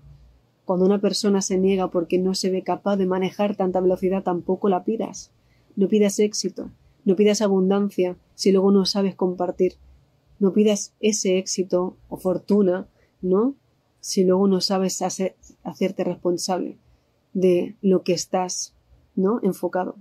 Cuando 0.65 0.85
una 0.85 0.99
persona 0.99 1.41
se 1.41 1.57
niega 1.57 1.89
porque 1.89 2.19
no 2.19 2.35
se 2.35 2.51
ve 2.51 2.61
capaz 2.61 2.97
de 2.97 3.05
manejar 3.05 3.55
tanta 3.55 3.81
velocidad, 3.81 4.23
tampoco 4.23 4.69
la 4.69 4.83
pidas. 4.83 5.31
No 5.75 5.87
pidas 5.87 6.19
éxito, 6.19 6.69
no 7.05 7.15
pidas 7.15 7.41
abundancia 7.41 8.17
si 8.35 8.51
luego 8.51 8.71
no 8.71 8.85
sabes 8.85 9.15
compartir. 9.15 9.75
No 10.39 10.53
pidas 10.53 10.93
ese 10.99 11.37
éxito 11.37 11.97
o 12.07 12.17
fortuna, 12.17 12.87
¿no? 13.21 13.55
Si 13.99 14.23
luego 14.23 14.47
no 14.47 14.61
sabes 14.61 15.01
hacerte 15.01 16.03
responsable 16.03 16.77
de 17.33 17.75
lo 17.81 18.03
que 18.03 18.13
estás, 18.13 18.73
¿no? 19.15 19.39
Enfocado. 19.43 19.95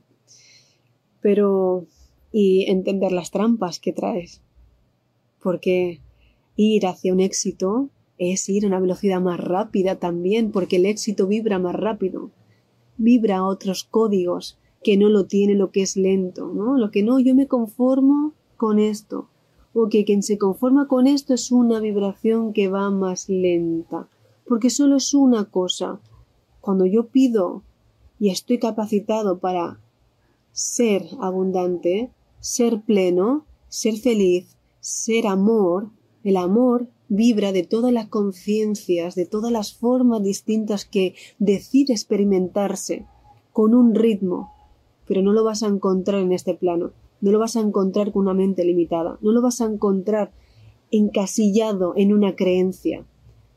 Pero, 1.20 1.86
y 2.30 2.70
entender 2.70 3.10
las 3.10 3.30
trampas 3.30 3.80
que 3.80 3.92
traes. 3.92 4.40
Porque 5.42 6.00
ir 6.56 6.86
hacia 6.86 7.12
un 7.12 7.20
éxito 7.20 7.90
es 8.18 8.48
ir 8.48 8.64
a 8.64 8.68
una 8.68 8.80
velocidad 8.80 9.20
más 9.20 9.40
rápida 9.40 9.96
también, 9.96 10.52
porque 10.52 10.76
el 10.76 10.86
éxito 10.86 11.26
vibra 11.26 11.58
más 11.58 11.74
rápido. 11.74 12.30
Vibra 12.96 13.44
otros 13.44 13.84
códigos 13.84 14.58
que 14.82 14.96
no 14.96 15.08
lo 15.08 15.26
tiene 15.26 15.54
lo 15.54 15.70
que 15.70 15.82
es 15.82 15.96
lento, 15.96 16.52
¿no? 16.54 16.76
Lo 16.78 16.90
que 16.90 17.02
no, 17.02 17.18
yo 17.18 17.34
me 17.34 17.46
conformo 17.46 18.32
con 18.56 18.78
esto 18.78 19.28
o 19.74 19.88
que 19.88 20.04
quien 20.04 20.22
se 20.22 20.38
conforma 20.38 20.88
con 20.88 21.06
esto 21.06 21.34
es 21.34 21.52
una 21.52 21.80
vibración 21.80 22.52
que 22.52 22.68
va 22.68 22.90
más 22.90 23.28
lenta, 23.28 24.08
porque 24.46 24.70
solo 24.70 24.96
es 24.96 25.14
una 25.14 25.44
cosa. 25.44 26.00
Cuando 26.60 26.86
yo 26.86 27.08
pido 27.08 27.62
y 28.18 28.30
estoy 28.30 28.58
capacitado 28.58 29.38
para 29.38 29.78
ser 30.52 31.06
abundante, 31.20 32.10
ser 32.40 32.80
pleno, 32.80 33.44
ser 33.68 33.96
feliz, 33.96 34.56
ser 34.80 35.26
amor, 35.26 35.90
el 36.24 36.36
amor 36.36 36.88
vibra 37.08 37.52
de 37.52 37.62
todas 37.62 37.92
las 37.92 38.08
conciencias, 38.08 39.14
de 39.14 39.26
todas 39.26 39.52
las 39.52 39.74
formas 39.74 40.22
distintas 40.22 40.84
que 40.84 41.14
decide 41.38 41.92
experimentarse 41.92 43.06
con 43.52 43.74
un 43.74 43.94
ritmo, 43.94 44.52
pero 45.08 45.22
no 45.22 45.32
lo 45.32 45.42
vas 45.42 45.62
a 45.62 45.68
encontrar 45.68 46.20
en 46.20 46.32
este 46.32 46.54
plano. 46.54 46.92
No 47.20 47.32
lo 47.32 47.38
vas 47.38 47.56
a 47.56 47.60
encontrar 47.60 48.12
con 48.12 48.22
una 48.22 48.34
mente 48.34 48.64
limitada, 48.64 49.18
no 49.22 49.32
lo 49.32 49.42
vas 49.42 49.60
a 49.60 49.64
encontrar 49.64 50.30
encasillado 50.90 51.94
en 51.96 52.12
una 52.12 52.36
creencia. 52.36 53.04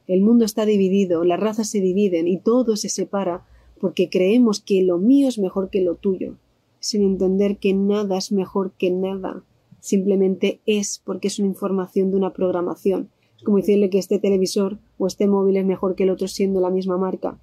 El 0.08 0.22
mundo 0.22 0.46
está 0.46 0.66
dividido, 0.66 1.24
las 1.24 1.40
razas 1.40 1.70
se 1.70 1.82
dividen 1.82 2.28
y 2.28 2.38
todo 2.38 2.76
se 2.76 2.90
separa 2.90 3.46
porque 3.80 4.10
creemos 4.10 4.62
que 4.62 4.82
lo 4.82 4.98
mío 4.98 5.28
es 5.28 5.38
mejor 5.38 5.70
que 5.70 5.82
lo 5.82 5.96
tuyo, 5.96 6.38
sin 6.80 7.04
entender 7.04 7.58
que 7.58 7.74
nada 7.74 8.18
es 8.18 8.32
mejor 8.32 8.72
que 8.78 8.90
nada. 8.90 9.44
Simplemente 9.80 10.62
es 10.66 11.02
porque 11.04 11.28
es 11.28 11.40
una 11.40 11.48
información 11.50 12.12
de 12.12 12.18
una 12.18 12.34
programación. 12.34 13.10
Es 13.38 13.44
como 13.44 13.58
decirle 13.58 13.90
que 13.90 14.00
este 14.00 14.20
televisor 14.20 14.80
o 14.98 15.08
este 15.08 15.28
móvil 15.28 15.58
es 15.58 15.66
mejor 15.66 15.96
que 15.96 16.04
el 16.04 16.12
otro 16.12 16.28
siendo 16.28 16.62
la 16.62 16.70
misma 16.70 16.98
marca. 16.98 17.40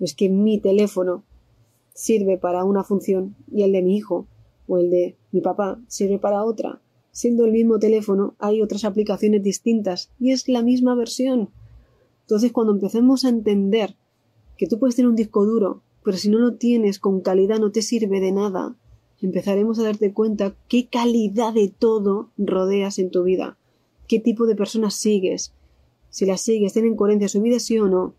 Es 0.00 0.14
que 0.14 0.28
mi 0.28 0.58
teléfono 0.58 1.24
sirve 1.96 2.36
para 2.36 2.64
una 2.64 2.84
función 2.84 3.34
y 3.50 3.62
el 3.62 3.72
de 3.72 3.82
mi 3.82 3.96
hijo 3.96 4.28
o 4.68 4.78
el 4.78 4.90
de 4.90 5.16
mi 5.32 5.40
papá 5.40 5.80
sirve 5.88 6.18
para 6.18 6.44
otra. 6.44 6.82
Siendo 7.10 7.46
el 7.46 7.52
mismo 7.52 7.78
teléfono, 7.78 8.34
hay 8.38 8.60
otras 8.60 8.84
aplicaciones 8.84 9.42
distintas 9.42 10.12
y 10.20 10.32
es 10.32 10.46
la 10.48 10.62
misma 10.62 10.94
versión. 10.94 11.48
Entonces, 12.20 12.52
cuando 12.52 12.74
empecemos 12.74 13.24
a 13.24 13.30
entender 13.30 13.96
que 14.58 14.66
tú 14.66 14.78
puedes 14.78 14.94
tener 14.94 15.08
un 15.08 15.16
disco 15.16 15.46
duro, 15.46 15.82
pero 16.04 16.18
si 16.18 16.28
no 16.28 16.38
lo 16.38 16.54
tienes 16.56 16.98
con 16.98 17.22
calidad 17.22 17.58
no 17.58 17.72
te 17.72 17.80
sirve 17.80 18.20
de 18.20 18.32
nada, 18.32 18.76
empezaremos 19.22 19.78
a 19.78 19.84
darte 19.84 20.12
cuenta 20.12 20.54
qué 20.68 20.88
calidad 20.88 21.54
de 21.54 21.68
todo 21.68 22.30
rodeas 22.36 22.98
en 22.98 23.10
tu 23.10 23.22
vida, 23.22 23.56
qué 24.06 24.20
tipo 24.20 24.46
de 24.46 24.54
personas 24.54 24.94
sigues, 24.94 25.54
si 26.10 26.26
las 26.26 26.42
sigues, 26.42 26.72
tienen 26.72 26.96
coherencia 26.96 27.28
su 27.28 27.42
vida, 27.42 27.58
sí 27.58 27.78
o 27.78 27.88
no. 27.88 28.14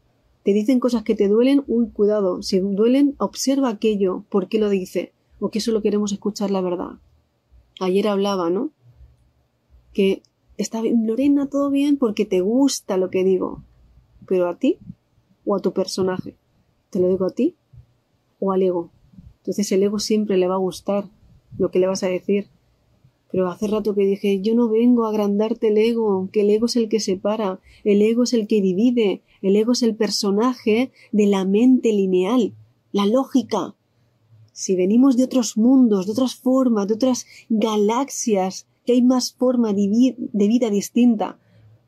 Te 0.48 0.54
dicen 0.54 0.80
cosas 0.80 1.04
que 1.04 1.14
te 1.14 1.28
duelen, 1.28 1.66
uy, 1.68 1.90
cuidado, 1.90 2.42
si 2.42 2.62
duelen, 2.62 3.16
observa 3.18 3.68
aquello, 3.68 4.24
por 4.30 4.48
qué 4.48 4.60
lo 4.60 4.70
dice 4.70 5.12
o 5.42 5.50
que 5.50 5.60
solo 5.60 5.82
queremos 5.82 6.14
escuchar 6.14 6.52
la 6.52 6.62
verdad. 6.62 7.00
Ayer 7.82 8.08
hablaba, 8.08 8.50
¿no? 8.50 8.72
Que 9.92 10.24
está 10.56 10.80
bien, 10.80 11.06
Lorena, 11.06 11.50
todo 11.50 11.70
bien 11.70 11.98
porque 11.98 12.24
te 12.24 12.40
gusta 12.40 12.96
lo 12.96 13.10
que 13.10 13.26
digo, 13.26 13.62
pero 14.26 14.48
a 14.48 14.58
ti 14.58 14.78
o 15.44 15.54
a 15.54 15.60
tu 15.60 15.74
personaje. 15.74 16.38
¿Te 16.92 17.02
lo 17.02 17.10
digo 17.10 17.26
a 17.26 17.32
ti 17.32 17.58
o 18.40 18.54
al 18.54 18.64
ego? 18.64 18.90
Entonces 19.40 19.70
el 19.74 19.84
ego 19.84 20.00
siempre 20.00 20.38
le 20.38 20.48
va 20.48 20.56
a 20.56 20.60
gustar 20.60 21.10
lo 21.58 21.72
que 21.72 21.80
le 21.80 21.88
vas 21.88 22.04
a 22.04 22.08
decir. 22.08 22.48
Pero 23.32 23.50
hace 23.50 23.68
rato 23.68 23.94
que 23.94 24.06
dije, 24.06 24.42
yo 24.42 24.56
no 24.56 24.70
vengo 24.70 25.06
a 25.06 25.10
agrandarte 25.10 25.68
el 25.68 25.78
ego, 25.78 26.30
que 26.32 26.42
el 26.42 26.50
ego 26.50 26.68
es 26.68 26.76
el 26.76 26.88
que 26.90 27.00
separa, 27.00 27.60
el 27.84 28.02
ego 28.02 28.24
es 28.24 28.34
el 28.34 28.48
que 28.48 28.62
divide, 28.62 29.22
el 29.42 29.56
ego 29.56 29.74
es 29.74 29.84
el 29.84 29.96
personaje 29.96 30.92
de 31.12 31.28
la 31.28 31.46
mente 31.46 31.92
lineal, 31.92 32.54
la 32.92 33.06
lógica, 33.06 33.76
si 34.58 34.76
venimos 34.76 35.16
de 35.18 35.24
otros 35.24 35.56
mundos, 35.56 36.08
de 36.08 36.14
otras 36.14 36.34
formas, 36.34 36.88
de 36.88 36.96
otras 36.96 37.28
galaxias, 37.48 38.66
que 38.88 38.94
hay 38.94 39.04
más 39.04 39.34
forma 39.34 39.72
de, 39.72 40.18
vida 40.34 40.72
distinta, 40.72 41.38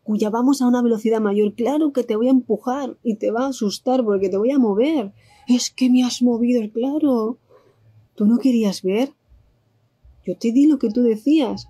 cuya 0.03 0.29
vamos 0.29 0.61
a 0.61 0.67
una 0.67 0.83
velocidad 0.83 1.19
mayor, 1.19 1.55
claro 1.55 1.93
que 1.93 2.03
te 2.03 2.15
voy 2.15 2.27
a 2.27 2.31
empujar 2.31 2.95
y 3.03 3.15
te 3.15 3.31
va 3.31 3.45
a 3.45 3.47
asustar 3.47 4.03
porque 4.03 4.29
te 4.29 4.37
voy 4.37 4.51
a 4.51 4.59
mover. 4.59 5.13
Es 5.47 5.71
que 5.71 5.89
me 5.89 6.03
has 6.03 6.21
movido, 6.21 6.61
claro. 6.71 7.37
¿Tú 8.13 8.27
no 8.27 8.37
querías 8.37 8.83
ver? 8.83 9.13
Yo 10.29 10.37
te 10.37 10.51
di 10.51 10.67
lo 10.67 10.77
que 10.77 10.91
tú 10.91 11.01
decías, 11.01 11.69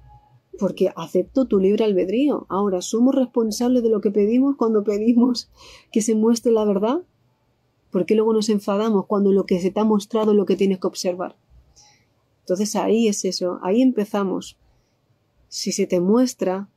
porque 0.60 0.92
acepto 0.98 1.46
tu 1.46 1.60
libre 1.60 1.86
albedrío. 1.86 2.46
Ahora, 2.50 2.82
¿somos 2.82 3.16
responsables 3.16 3.84
de 3.84 3.90
lo 3.90 4.02
que 4.02 4.12
pedimos 4.12 4.58
cuando 4.58 4.84
pedimos 4.84 5.50
que 5.94 6.02
se 6.02 6.14
muestre 6.14 6.52
la 6.52 6.66
verdad? 6.66 7.04
¿Por 7.90 8.06
qué 8.06 8.16
luego 8.16 8.34
nos 8.34 8.50
enfadamos 8.50 9.06
cuando 9.06 9.32
lo 9.32 9.46
que 9.46 9.62
se 9.62 9.72
te 9.72 9.80
ha 9.80 9.86
mostrado 9.86 10.32
es 10.32 10.38
lo 10.38 10.46
que 10.46 10.58
tienes 10.58 10.80
que 10.80 10.88
observar? 10.88 11.38
Entonces 12.42 12.76
ahí 12.76 13.08
es 13.08 13.24
eso, 13.24 13.60
ahí 13.64 13.82
empezamos. 13.82 14.58
Si 15.48 15.72
se 15.72 15.88
te 15.88 16.02
muestra, 16.02 16.68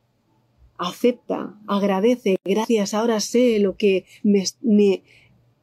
acepta, 0.79 1.59
agradece, 1.67 2.37
gracias, 2.45 2.95
ahora 2.95 3.19
sé 3.19 3.59
lo 3.59 3.77
que 3.77 4.05
me, 4.23 4.45
me 4.61 5.03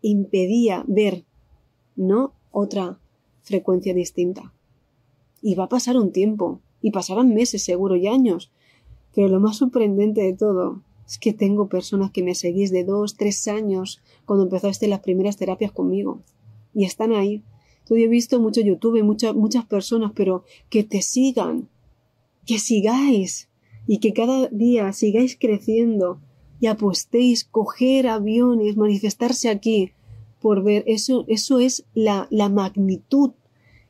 impedía 0.02 0.84
ver. 0.86 1.24
no 1.96 2.34
otra 2.52 3.00
frecuencia 3.42 3.94
distinta. 3.94 4.54
Y 5.42 5.56
va 5.56 5.66
a 5.66 5.70
pasar 5.70 5.98
un 5.98 6.12
tiempo, 6.12 6.62
y 6.82 6.92
pasarán 6.92 7.34
meses 7.34 7.64
seguro 7.64 7.96
y 7.96 8.08
años. 8.08 8.52
Pero 9.14 9.28
lo 9.28 9.40
más 9.40 9.58
sorprendente 9.58 10.22
de 10.22 10.34
todo 10.34 10.84
es 11.08 11.18
que 11.18 11.34
tengo 11.34 11.70
personas 11.70 12.12
que 12.12 12.24
me 12.24 12.36
seguís 12.36 12.72
de 12.72 12.84
dos, 12.84 13.16
tres 13.16 13.48
años 13.48 14.02
cuando 14.26 14.44
empezaste 14.44 14.88
las 14.88 15.00
primeras 15.00 15.38
terapias 15.38 15.72
conmigo. 15.72 16.22
Y 16.74 16.86
están 16.86 17.14
ahí. 17.14 17.44
Yo 17.90 17.96
he 17.96 18.08
visto 18.08 18.40
mucho 18.40 18.62
YouTube, 18.62 19.04
muchas, 19.04 19.34
muchas 19.34 19.66
personas, 19.66 20.12
pero 20.16 20.44
que 20.70 20.84
te 20.84 21.02
sigan, 21.02 21.68
que 22.46 22.60
sigáis 22.60 23.50
y 23.88 23.98
que 23.98 24.14
cada 24.14 24.48
día 24.50 24.94
sigáis 24.94 25.36
creciendo 25.40 26.22
y 26.60 26.68
apostéis 26.68 27.46
coger 27.46 28.08
aviones, 28.08 28.78
manifestarse 28.78 29.50
aquí 29.50 29.94
por 30.40 30.64
ver 30.64 30.84
eso, 30.88 31.26
eso 31.28 31.60
es 31.60 31.86
la, 31.94 32.28
la 32.30 32.50
magnitud 32.50 33.32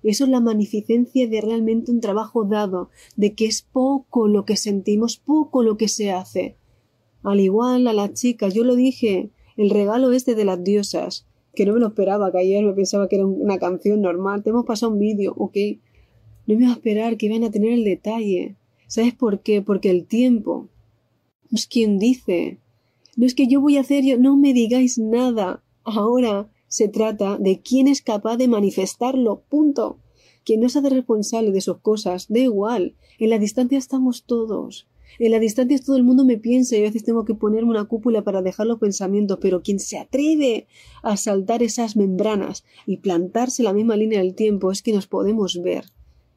eso 0.03 0.23
es 0.23 0.29
la 0.29 0.39
magnificencia 0.39 1.27
de 1.27 1.41
realmente 1.41 1.91
un 1.91 1.99
trabajo 1.99 2.45
dado, 2.45 2.89
de 3.15 3.33
que 3.33 3.45
es 3.45 3.61
poco 3.61 4.27
lo 4.27 4.45
que 4.45 4.55
sentimos, 4.55 5.17
poco 5.17 5.63
lo 5.63 5.77
que 5.77 5.87
se 5.87 6.11
hace. 6.11 6.55
Al 7.23 7.39
igual 7.39 7.87
a 7.87 7.93
las 7.93 8.13
chicas, 8.13 8.53
yo 8.53 8.63
lo 8.63 8.75
dije, 8.75 9.31
el 9.57 9.69
regalo 9.69 10.13
este 10.13 10.35
de 10.35 10.45
las 10.45 10.63
diosas, 10.63 11.27
que 11.53 11.65
no 11.65 11.73
me 11.73 11.79
lo 11.81 11.87
esperaba, 11.87 12.31
que 12.31 12.37
ayer 12.37 12.63
me 12.63 12.73
pensaba 12.73 13.09
que 13.09 13.17
era 13.17 13.25
una 13.25 13.59
canción 13.59 14.01
normal, 14.01 14.43
te 14.43 14.51
hemos 14.51 14.65
pasado 14.65 14.93
un 14.93 14.99
vídeo, 14.99 15.33
ok. 15.37 15.57
No 16.47 16.55
me 16.55 16.63
iba 16.63 16.69
a 16.69 16.75
esperar 16.75 17.17
que 17.17 17.25
iban 17.25 17.43
a 17.43 17.51
tener 17.51 17.73
el 17.73 17.83
detalle. 17.83 18.55
¿Sabes 18.87 19.13
por 19.13 19.41
qué? 19.41 19.61
Porque 19.61 19.89
el 19.89 20.05
tiempo 20.05 20.69
es 21.51 21.67
quien 21.67 21.99
dice. 21.99 22.59
No 23.17 23.25
es 23.25 23.35
que 23.35 23.47
yo 23.47 23.59
voy 23.59 23.77
a 23.77 23.81
hacer, 23.81 24.03
yo, 24.05 24.17
no 24.17 24.37
me 24.37 24.53
digáis 24.53 24.97
nada. 24.97 25.61
Ahora 25.83 26.49
se 26.69 26.87
trata 26.87 27.37
de 27.37 27.59
quién 27.59 27.87
es 27.87 28.01
capaz 28.01 28.37
de 28.37 28.47
manifestarlo, 28.47 29.41
punto. 29.49 29.97
Quien 30.45 30.61
no 30.61 30.69
se 30.69 30.79
hace 30.79 30.89
responsable 30.89 31.51
de 31.51 31.61
sus 31.61 31.79
cosas, 31.79 32.27
da 32.29 32.39
igual. 32.39 32.95
En 33.17 33.31
la 33.31 33.39
distancia 33.39 33.77
estamos 33.77 34.23
todos. 34.23 34.87
En 35.17 35.31
la 35.31 35.39
distancia 35.39 35.77
todo 35.83 35.97
el 35.97 36.03
mundo 36.03 36.23
me 36.23 36.37
piensa 36.37 36.77
y 36.77 36.79
a 36.79 36.83
veces 36.83 37.03
tengo 37.03 37.25
que 37.25 37.33
ponerme 37.33 37.71
una 37.71 37.85
cúpula 37.85 38.23
para 38.23 38.41
dejar 38.41 38.67
los 38.67 38.79
pensamientos, 38.79 39.39
pero 39.41 39.63
quien 39.63 39.79
se 39.79 39.97
atreve 39.97 40.67
a 41.01 41.17
saltar 41.17 41.63
esas 41.63 41.95
membranas 41.95 42.63
y 42.85 42.97
plantarse 42.97 43.63
la 43.63 43.73
misma 43.73 43.97
línea 43.97 44.19
del 44.19 44.35
tiempo 44.35 44.71
es 44.71 44.81
que 44.81 44.93
nos 44.93 45.07
podemos 45.07 45.61
ver. 45.61 45.85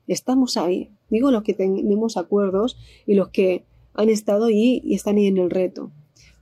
Estamos 0.08 0.56
ahí. 0.56 0.90
Digo 1.10 1.30
los 1.30 1.42
que 1.42 1.54
tenemos 1.54 2.16
acuerdos 2.16 2.76
y 3.06 3.14
los 3.14 3.28
que 3.28 3.64
han 3.94 4.08
estado 4.08 4.46
ahí 4.46 4.80
y 4.84 4.94
están 4.94 5.18
ahí 5.18 5.26
en 5.26 5.36
el 5.36 5.50
reto, 5.50 5.92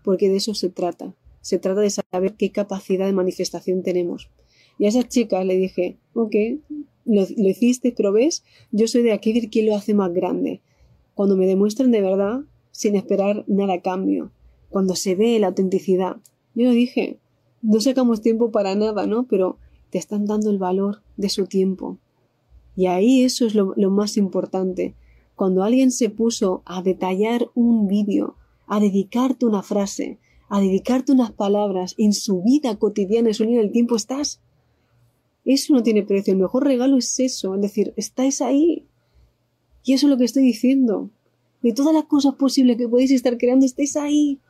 porque 0.05 0.29
de 0.29 0.37
eso 0.37 0.55
se 0.55 0.71
trata. 0.71 1.15
Se 1.41 1.59
trata 1.59 1.81
de 1.81 1.91
saber 1.91 2.35
qué 2.37 2.53
capacidad 2.53 3.07
de 3.07 3.13
manifestación 3.13 3.83
tenemos. 3.83 4.31
Y 4.79 4.87
a 4.87 4.89
esas 4.89 5.09
chicas 5.09 5.45
le 5.45 5.57
dije, 5.57 5.99
ok, 6.15 6.35
lo, 7.05 7.23
hiciste, 7.23 7.93
pero 7.97 8.13
ves, 8.13 8.45
yo 8.73 8.87
soy 8.89 9.03
de 9.03 9.13
aquí 9.13 9.33
ver 9.33 9.51
quién 9.51 9.67
lo 9.67 9.75
hace 9.75 9.95
más 9.95 10.13
grande. 10.13 10.63
Cuando 11.15 11.37
me 11.37 11.47
demuestran 11.47 11.91
de 11.91 12.01
verdad, 12.01 12.41
sin 12.71 12.97
esperar 12.97 13.45
nada 13.47 13.83
cambio. 13.83 14.33
Cuando 14.69 14.95
se 14.95 15.15
ve 15.17 15.39
la 15.39 15.49
autenticidad. 15.49 16.17
Yo 16.55 16.67
lo 16.67 16.71
dije, 16.71 17.19
no 17.63 17.81
sacamos 17.81 18.23
tiempo 18.23 18.51
para 18.51 18.75
nada, 18.75 19.07
¿no? 19.07 19.27
Pero 19.27 19.59
te 19.91 19.99
están 19.99 20.25
dando 20.25 20.51
el 20.51 20.59
valor 20.59 21.03
de 21.17 21.29
su 21.29 21.47
tiempo. 21.47 21.99
Y 22.77 22.87
ahí 22.87 23.23
eso 23.23 23.47
es 23.47 23.55
lo, 23.55 23.75
lo 23.77 23.91
más 23.91 24.17
importante. 24.17 24.95
Cuando 25.35 25.63
alguien 25.63 25.91
se 25.91 26.11
puso 26.11 26.63
a 26.65 26.83
detallar 26.83 27.51
un 27.55 27.87
vídeo, 27.89 28.37
a 28.67 28.79
dedicarte 28.81 29.47
una 29.47 29.63
frase, 29.63 30.19
a 30.51 30.61
dedicarte 30.61 31.13
unas 31.13 31.31
palabras 31.31 31.95
en 31.97 32.13
su 32.13 32.43
vida 32.43 32.77
cotidiana, 32.77 33.29
en 33.29 33.35
su 33.35 33.45
línea 33.45 33.61
del 33.61 33.71
tiempo, 33.71 33.95
estás. 33.95 34.41
Eso 35.45 35.73
no 35.73 35.83
tiene 35.85 36.03
precio. 36.03 36.33
El 36.33 36.41
mejor 36.41 36.65
regalo 36.65 36.99
es 36.99 37.19
eso, 37.21 37.55
es 37.55 37.63
decir, 37.63 37.95
estáis 37.97 38.43
ahí. 38.43 38.85
Y 39.85 39.95
eso 39.95 40.07
es 40.07 40.11
lo 40.11 40.19
que 40.19 40.25
estoy 40.25 40.43
diciendo. 40.43 41.09
De 41.63 41.73
todas 41.73 41.95
las 41.95 42.05
cosas 42.05 42.35
posibles 42.35 42.77
que 42.77 42.89
podéis 42.89 43.13
estar 43.13 43.39
creando, 43.39 43.65
estáis 43.65 43.97
ahí. 43.97 44.41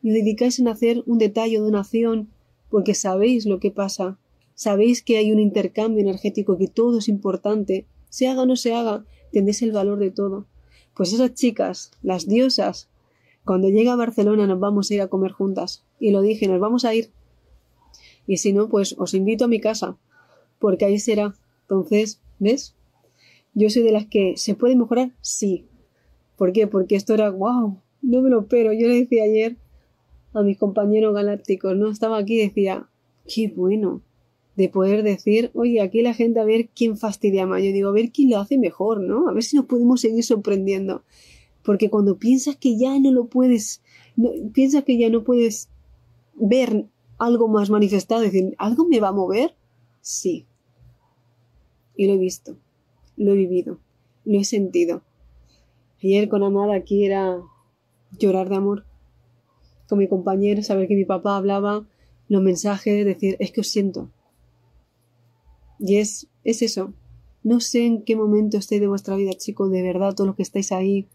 Y 0.00 0.10
dedicáis 0.10 0.60
en 0.60 0.68
hacer 0.68 1.02
un 1.06 1.18
detalle 1.18 1.58
o 1.58 1.64
donación, 1.64 2.28
porque 2.70 2.94
sabéis 2.94 3.44
lo 3.44 3.58
que 3.58 3.72
pasa. 3.72 4.16
Sabéis 4.54 5.02
que 5.02 5.18
hay 5.18 5.32
un 5.32 5.40
intercambio 5.40 6.00
energético, 6.00 6.56
que 6.56 6.68
todo 6.68 6.98
es 6.98 7.08
importante. 7.08 7.84
Se 8.10 8.28
haga 8.28 8.42
o 8.42 8.46
no 8.46 8.54
se 8.54 8.74
haga, 8.74 9.04
tendréis 9.32 9.60
el 9.62 9.72
valor 9.72 9.98
de 9.98 10.12
todo. 10.12 10.46
Pues 10.94 11.12
esas 11.12 11.34
chicas, 11.34 11.90
las 12.00 12.28
diosas, 12.28 12.88
cuando 13.48 13.70
llegue 13.70 13.88
a 13.88 13.96
Barcelona 13.96 14.46
nos 14.46 14.60
vamos 14.60 14.90
a 14.90 14.94
ir 14.94 15.00
a 15.00 15.08
comer 15.08 15.32
juntas. 15.32 15.82
Y 15.98 16.10
lo 16.10 16.20
dije, 16.20 16.46
nos 16.48 16.60
vamos 16.60 16.84
a 16.84 16.94
ir. 16.94 17.12
Y 18.26 18.36
si 18.36 18.52
no, 18.52 18.68
pues 18.68 18.94
os 18.98 19.14
invito 19.14 19.46
a 19.46 19.48
mi 19.48 19.58
casa, 19.58 19.96
porque 20.58 20.84
ahí 20.84 20.98
será. 20.98 21.34
Entonces, 21.62 22.20
¿ves? 22.38 22.76
Yo 23.54 23.70
soy 23.70 23.84
de 23.84 23.92
las 23.92 24.04
que 24.04 24.34
se 24.36 24.54
puede 24.54 24.76
mejorar, 24.76 25.12
sí. 25.22 25.64
¿Por 26.36 26.52
qué? 26.52 26.66
Porque 26.66 26.94
esto 26.94 27.14
era, 27.14 27.30
wow, 27.30 27.80
no 28.02 28.20
me 28.20 28.28
lo 28.28 28.40
espero. 28.40 28.74
Yo 28.74 28.86
le 28.86 28.96
decía 28.96 29.24
ayer 29.24 29.56
a 30.34 30.42
mis 30.42 30.58
compañeros 30.58 31.14
galácticos, 31.14 31.74
¿no? 31.74 31.90
Estaba 31.90 32.18
aquí 32.18 32.36
decía, 32.36 32.86
qué 33.26 33.48
bueno 33.48 34.02
de 34.56 34.68
poder 34.68 35.02
decir, 35.02 35.52
oye, 35.54 35.80
aquí 35.80 36.02
la 36.02 36.12
gente 36.12 36.38
a 36.38 36.44
ver 36.44 36.68
quién 36.68 36.98
fastidia 36.98 37.46
más. 37.46 37.62
Yo 37.62 37.72
digo, 37.72 37.88
a 37.88 37.92
ver 37.92 38.10
quién 38.12 38.28
lo 38.28 38.40
hace 38.40 38.58
mejor, 38.58 39.00
¿no? 39.00 39.26
A 39.26 39.32
ver 39.32 39.42
si 39.42 39.56
nos 39.56 39.64
podemos 39.64 40.02
seguir 40.02 40.22
sorprendiendo. 40.22 41.02
Porque 41.62 41.90
cuando 41.90 42.18
piensas 42.18 42.56
que 42.56 42.78
ya 42.78 42.98
no 42.98 43.12
lo 43.12 43.26
puedes, 43.26 43.82
piensas 44.52 44.84
que 44.84 44.98
ya 44.98 45.10
no 45.10 45.24
puedes 45.24 45.68
ver 46.34 46.86
algo 47.18 47.48
más 47.48 47.70
manifestado, 47.70 48.22
decir, 48.22 48.54
¿algo 48.58 48.86
me 48.86 49.00
va 49.00 49.08
a 49.08 49.12
mover? 49.12 49.54
Sí. 50.00 50.46
Y 51.96 52.06
lo 52.06 52.14
he 52.14 52.18
visto, 52.18 52.56
lo 53.16 53.32
he 53.32 53.36
vivido, 53.36 53.80
lo 54.24 54.38
he 54.38 54.44
sentido. 54.44 55.02
Ayer 56.02 56.28
con 56.28 56.44
Amada 56.44 56.76
aquí 56.76 57.04
era 57.04 57.42
llorar 58.18 58.48
de 58.48 58.56
amor. 58.56 58.84
Con 59.88 59.98
mi 59.98 60.08
compañero, 60.08 60.62
saber 60.62 60.86
que 60.86 60.94
mi 60.94 61.04
papá 61.04 61.36
hablaba 61.36 61.86
los 62.28 62.42
mensajes, 62.42 63.04
decir, 63.04 63.36
es 63.40 63.50
que 63.50 63.62
os 63.62 63.68
siento. 63.68 64.10
Y 65.78 65.96
es, 65.96 66.28
es 66.44 66.62
eso. 66.62 66.92
No 67.42 67.60
sé 67.60 67.86
en 67.86 68.02
qué 68.02 68.14
momento 68.14 68.58
estéis 68.58 68.80
de 68.80 68.88
vuestra 68.88 69.16
vida, 69.16 69.32
chicos, 69.32 69.70
de 69.70 69.82
verdad, 69.82 70.14
todos 70.14 70.28
los 70.28 70.36
que 70.36 70.42
estáis 70.42 70.70
ahí, 70.72 71.08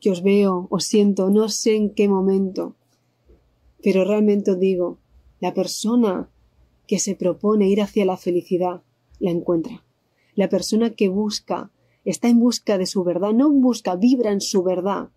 que 0.00 0.10
os 0.10 0.22
veo, 0.22 0.68
os 0.70 0.84
siento, 0.84 1.30
no 1.30 1.48
sé 1.48 1.76
en 1.76 1.94
qué 1.94 2.08
momento, 2.08 2.76
pero 3.82 4.04
realmente 4.04 4.52
os 4.52 4.58
digo, 4.58 4.98
la 5.40 5.54
persona 5.54 6.30
que 6.86 6.98
se 6.98 7.14
propone 7.14 7.68
ir 7.68 7.82
hacia 7.82 8.04
la 8.04 8.16
felicidad 8.16 8.82
la 9.18 9.30
encuentra. 9.30 9.84
La 10.34 10.48
persona 10.48 10.90
que 10.90 11.08
busca, 11.08 11.70
está 12.04 12.28
en 12.28 12.40
busca 12.40 12.78
de 12.78 12.86
su 12.86 13.04
verdad, 13.04 13.32
no 13.32 13.50
busca, 13.50 13.96
vibra 13.96 14.32
en 14.32 14.40
su 14.40 14.62
verdad, 14.62 15.10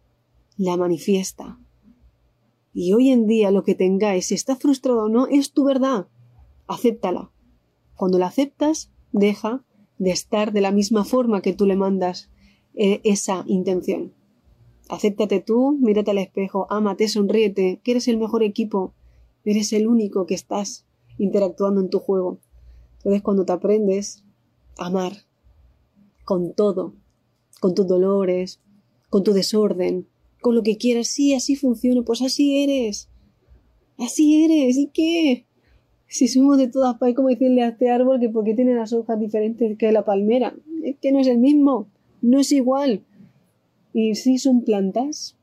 la 0.57 0.77
manifiesta. 0.77 1.59
Y 2.73 2.93
hoy 2.93 3.09
en 3.09 3.27
día 3.27 3.51
lo 3.51 3.63
que 3.63 3.75
tengáis, 3.75 4.27
si 4.27 4.35
está 4.35 4.55
frustrado 4.55 5.05
o 5.05 5.09
no, 5.09 5.27
es 5.27 5.51
tu 5.51 5.63
verdad. 5.63 6.07
Acéptala. 6.67 7.31
Cuando 7.95 8.17
la 8.17 8.27
aceptas, 8.27 8.91
deja 9.11 9.63
de 9.97 10.11
estar 10.11 10.51
de 10.51 10.61
la 10.61 10.71
misma 10.71 11.03
forma 11.03 11.41
que 11.41 11.53
tú 11.53 11.65
le 11.65 11.75
mandas 11.75 12.29
eh, 12.73 13.01
esa 13.03 13.43
intención. 13.47 14.13
Acéptate 14.91 15.39
tú, 15.39 15.77
mírate 15.79 16.11
al 16.11 16.17
espejo, 16.17 16.67
ámate, 16.69 17.07
sonríete, 17.07 17.79
que 17.81 17.91
eres 17.91 18.09
el 18.09 18.17
mejor 18.17 18.43
equipo, 18.43 18.93
eres 19.45 19.71
el 19.71 19.87
único 19.87 20.25
que 20.25 20.33
estás 20.33 20.85
interactuando 21.17 21.79
en 21.79 21.89
tu 21.89 21.99
juego. 21.99 22.39
Entonces 22.97 23.21
cuando 23.21 23.45
te 23.45 23.53
aprendes 23.53 24.25
a 24.77 24.87
amar 24.87 25.13
con 26.25 26.53
todo, 26.53 26.93
con 27.61 27.73
tus 27.73 27.87
dolores, 27.87 28.59
con 29.09 29.23
tu 29.23 29.31
desorden, 29.31 30.09
con 30.41 30.55
lo 30.55 30.61
que 30.61 30.75
quieras, 30.75 31.07
sí, 31.07 31.33
así 31.33 31.55
funciona, 31.55 32.01
pues 32.01 32.21
así 32.21 32.61
eres. 32.61 33.07
Así 33.97 34.43
eres, 34.43 34.75
¿y 34.75 34.87
qué? 34.87 35.45
Si 36.07 36.27
somos 36.27 36.57
de 36.57 36.67
todas 36.67 36.97
partes, 36.97 37.15
como 37.15 37.29
decirle 37.29 37.61
a 37.61 37.69
este 37.69 37.89
árbol 37.89 38.19
que 38.19 38.27
porque 38.27 38.55
tiene 38.55 38.75
las 38.75 38.91
hojas 38.91 39.17
diferentes 39.17 39.77
que 39.77 39.93
la 39.93 40.03
palmera, 40.03 40.53
es 40.83 40.97
que 40.97 41.13
no 41.13 41.21
es 41.21 41.27
el 41.27 41.37
mismo, 41.37 41.87
no 42.21 42.41
es 42.41 42.51
igual. 42.51 43.05
Y 43.93 44.15
sí 44.15 44.37
son 44.37 44.63
plantas. 44.63 45.35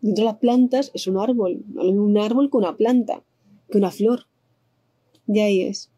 Dentro 0.00 0.24
de 0.24 0.30
las 0.30 0.38
plantas 0.38 0.90
es 0.94 1.06
un 1.06 1.18
árbol. 1.18 1.64
Un 1.76 2.18
árbol 2.18 2.50
con 2.50 2.64
una 2.64 2.76
planta, 2.76 3.22
que 3.70 3.78
una 3.78 3.90
flor. 3.90 4.26
Y 5.26 5.40
ahí 5.40 5.62
es. 5.62 5.90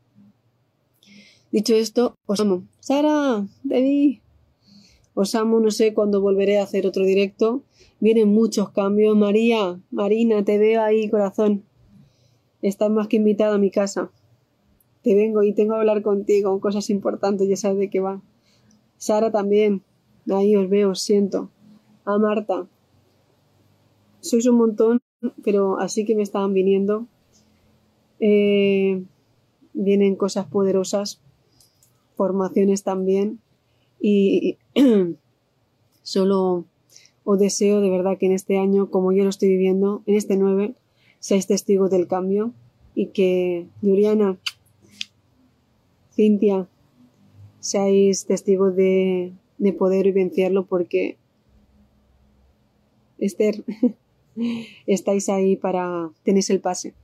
Dicho 1.51 1.75
esto, 1.75 2.17
os 2.27 2.41
amo. 2.41 2.65
Sara, 2.81 3.47
David. 3.65 4.19
Os 5.15 5.35
amo, 5.35 5.61
no 5.61 5.71
sé 5.71 5.95
cuándo 5.95 6.21
volveré 6.21 6.59
a 6.59 6.65
hacer 6.65 6.87
otro 6.87 7.05
directo. 7.05 7.63
Vienen 8.01 8.29
muchos 8.29 8.71
cambios. 8.71 9.17
María, 9.17 9.81
Marina, 9.91 10.45
te 10.45 10.59
veo 10.59 10.83
ahí, 10.83 11.09
corazón. 11.09 11.65
Estás 12.61 12.91
más 12.91 13.09
que 13.09 13.17
invitada 13.17 13.55
a 13.55 13.59
mi 13.59 13.71
casa. 13.71 14.11
Te 15.03 15.15
vengo 15.15 15.43
y 15.43 15.55
tengo 15.55 15.75
que 15.75 15.81
hablar 15.81 16.03
contigo, 16.03 16.61
cosas 16.61 16.91
importantes, 16.91 17.49
ya 17.49 17.57
sabes 17.57 17.79
de 17.79 17.91
qué 17.91 18.01
va. 18.01 18.21
Sara 18.99 19.31
también. 19.31 19.83
Ahí 20.29 20.57
os 20.57 20.69
veo, 20.69 20.91
os 20.91 21.01
siento 21.01 21.51
a 22.07 22.19
Marta. 22.19 22.67
Sois 24.21 24.47
un 24.47 24.57
montón, 24.57 25.03
pero 25.45 25.79
así 25.79 26.05
que 26.05 26.17
me 26.17 26.23
estaban 26.23 26.55
viniendo. 26.55 27.07
Eh, 28.21 29.05
vienen 29.75 30.17
cosas 30.17 30.47
poderosas. 30.47 31.21
formaciones 32.17 32.83
también 32.83 33.41
y 34.01 34.57
solo 36.03 36.65
os 37.25 37.39
deseo 37.39 37.81
de 37.81 37.91
verdad 37.91 38.19
que 38.19 38.27
en 38.27 38.33
este 38.33 38.59
año, 38.59 38.91
como 38.91 39.13
yo 39.13 39.25
lo 39.25 39.31
estoy 39.31 39.49
viviendo, 39.49 40.03
en 40.07 40.15
este 40.15 40.37
9, 40.37 40.75
seáis 41.19 41.47
testigos 41.47 41.91
del 41.91 42.07
cambio 42.07 42.53
y 42.95 43.09
que 43.09 43.67
Yuriana, 43.83 44.39
Cintia, 46.15 46.69
seáis 47.61 48.27
testigos 48.27 48.75
de, 48.77 49.35
de 49.59 49.73
poder 49.73 50.07
vivenciarlo 50.07 50.65
porque 50.65 51.19
Esther, 53.19 53.65
estáis 54.87 55.29
ahí 55.29 55.57
para 55.57 56.11
tenéis 56.23 56.51
el 56.51 56.61
pase. 56.61 56.95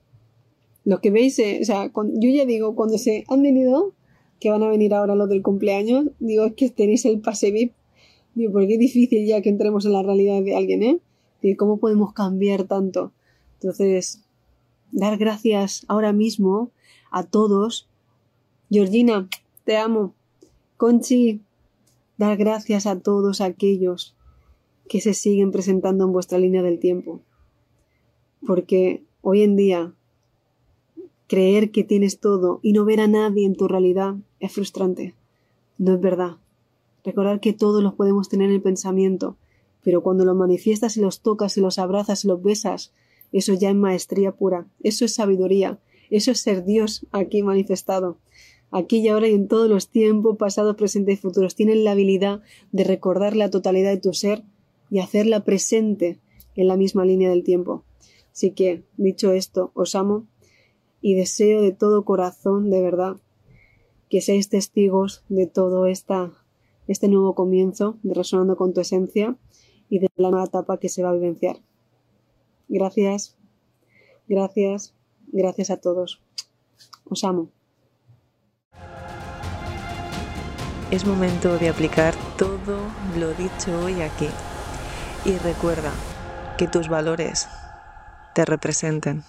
Lo 0.85 1.01
que 1.01 1.11
veis, 1.11 1.39
eh, 1.39 1.61
o 1.63 1.65
sea, 1.65 1.91
yo 1.95 2.31
ya 2.31 2.45
digo, 2.45 2.75
cuando 2.75 2.99
se 2.99 3.25
han 3.29 3.43
venido, 3.43 3.93
que 4.41 4.51
van 4.51 4.63
a 4.63 4.69
venir 4.69 4.95
ahora 4.95 5.15
los 5.15 5.29
del 5.29 5.43
cumpleaños, 5.43 6.07
digo, 6.19 6.45
es 6.45 6.55
que 6.55 6.69
tenéis 6.71 7.05
el 7.05 7.21
pase 7.21 7.53
VIP. 7.53 7.73
Digo, 8.35 8.53
porque 8.53 8.75
es 8.75 8.79
difícil 8.79 9.27
ya 9.27 9.43
que 9.43 9.51
entremos 9.51 9.85
en 9.85 9.93
la 9.93 10.03
realidad 10.03 10.43
de 10.43 10.57
alguien, 10.57 10.83
¿eh? 10.83 10.99
Digo, 11.43 11.57
¿cómo 11.59 11.77
podemos 11.79 12.13
cambiar 12.13 12.65
tanto? 12.65 13.13
Entonces, 13.61 14.23
dar 14.91 15.19
gracias 15.19 15.85
ahora 15.89 16.13
mismo 16.13 16.71
a 17.11 17.25
todos. 17.25 17.89
Georgina, 18.71 19.29
te 19.65 19.77
amo. 19.77 20.15
Conchi, 20.77 21.41
dar 22.17 22.37
gracias 22.37 22.87
a 22.87 22.99
todos 22.99 23.41
aquellos 23.41 24.17
que 24.93 25.01
se 25.01 25.15
siguen 25.15 25.53
presentando 25.53 26.05
en 26.05 26.13
vuestra 26.13 26.39
línea 26.39 26.63
del 26.63 26.79
tiempo. 26.79 27.23
Porque 28.47 29.03
hoy 29.23 29.41
en 29.41 29.57
día 29.57 29.95
creer 31.29 31.71
que 31.71 31.83
tienes 31.83 32.21
todo 32.21 32.61
y 32.63 32.75
no 32.75 32.85
ver 32.85 33.01
a 33.01 33.07
nadie 33.07 33.47
en 33.47 33.57
tu 33.57 33.69
realidad 33.69 34.17
es 34.39 34.53
frustrante. 34.53 35.15
No 35.79 35.95
es 35.95 36.01
verdad. 36.03 36.37
Recordar 37.05 37.41
que 37.41 37.55
todos 37.55 37.83
los 37.83 37.95
podemos 37.95 38.29
tener 38.29 38.51
en 38.51 38.57
el 38.57 38.61
pensamiento, 38.61 39.39
pero 39.83 40.03
cuando 40.03 40.27
los 40.27 40.37
manifiestas 40.37 40.99
y 40.99 41.01
los 41.01 41.23
tocas 41.23 41.57
y 41.57 41.63
los 41.63 41.79
abrazas 41.79 42.27
y 42.27 42.29
los 42.29 42.43
besas, 42.43 42.93
eso 43.33 43.55
ya 43.55 43.71
es 43.71 43.77
maestría 43.77 44.33
pura, 44.33 44.67
eso 44.83 45.07
es 45.07 45.15
sabiduría, 45.15 45.79
eso 46.11 46.33
es 46.33 46.41
ser 46.41 46.67
Dios 46.67 47.07
aquí 47.13 47.43
manifestado. 47.43 48.19
Aquí 48.71 48.99
y 48.99 49.09
ahora 49.09 49.27
y 49.27 49.33
en 49.33 49.49
todos 49.49 49.71
los 49.71 49.89
tiempos, 49.89 50.37
pasados, 50.37 50.77
presentes 50.77 51.15
y 51.15 51.23
futuros, 51.23 51.55
tienen 51.55 51.83
la 51.83 51.93
habilidad 51.93 52.43
de 52.73 52.85
recordar 52.85 53.35
la 53.35 53.49
totalidad 53.49 53.91
de 53.91 54.01
tu 54.01 54.13
ser 54.13 54.45
y 54.93 54.99
hacerla 54.99 55.43
presente 55.43 56.21
en 56.55 56.69
la 56.69 56.77
misma 56.77 57.07
línea 57.07 57.31
del 57.31 57.45
tiempo. 57.45 57.83
Así 58.31 58.51
que, 58.51 58.85
dicho 58.99 59.33
esto, 59.33 59.73
os 59.73 59.95
amo 59.95 60.27
y 61.01 61.15
deseo 61.15 61.63
de 61.63 61.73
todo 61.73 62.05
corazón, 62.05 62.69
de 62.69 62.83
verdad, 62.83 63.17
que 64.11 64.21
seáis 64.21 64.51
testigos 64.51 65.25
de 65.31 65.47
todo 65.47 65.87
este 65.87 67.09
nuevo 67.09 67.35
comienzo, 67.35 67.97
de 68.03 68.13
resonando 68.13 68.55
con 68.57 68.75
tu 68.75 68.83
esencia 68.83 69.39
y 69.89 69.99
de 69.99 70.09
la 70.17 70.31
nueva 70.31 70.45
etapa 70.45 70.77
que 70.77 70.91
se 70.91 71.03
va 71.03 71.09
a 71.09 71.15
vivenciar. 71.15 71.57
Gracias, 72.69 73.39
gracias, 74.29 74.95
gracias 75.29 75.71
a 75.71 75.79
todos. 75.79 76.23
Os 77.07 77.25
amo. 77.25 77.49
Es 80.91 81.07
momento 81.07 81.57
de 81.57 81.71
aplicar 81.71 82.15
todo 82.37 82.77
lo 83.19 83.33
dicho 83.33 83.87
hoy 83.87 84.03
aquí. 84.03 84.29
Y 85.25 85.39
recuerda 85.39 85.95
que 86.59 86.67
tus 86.67 86.89
valores 86.89 87.49
te 88.35 88.45
representen. 88.45 89.25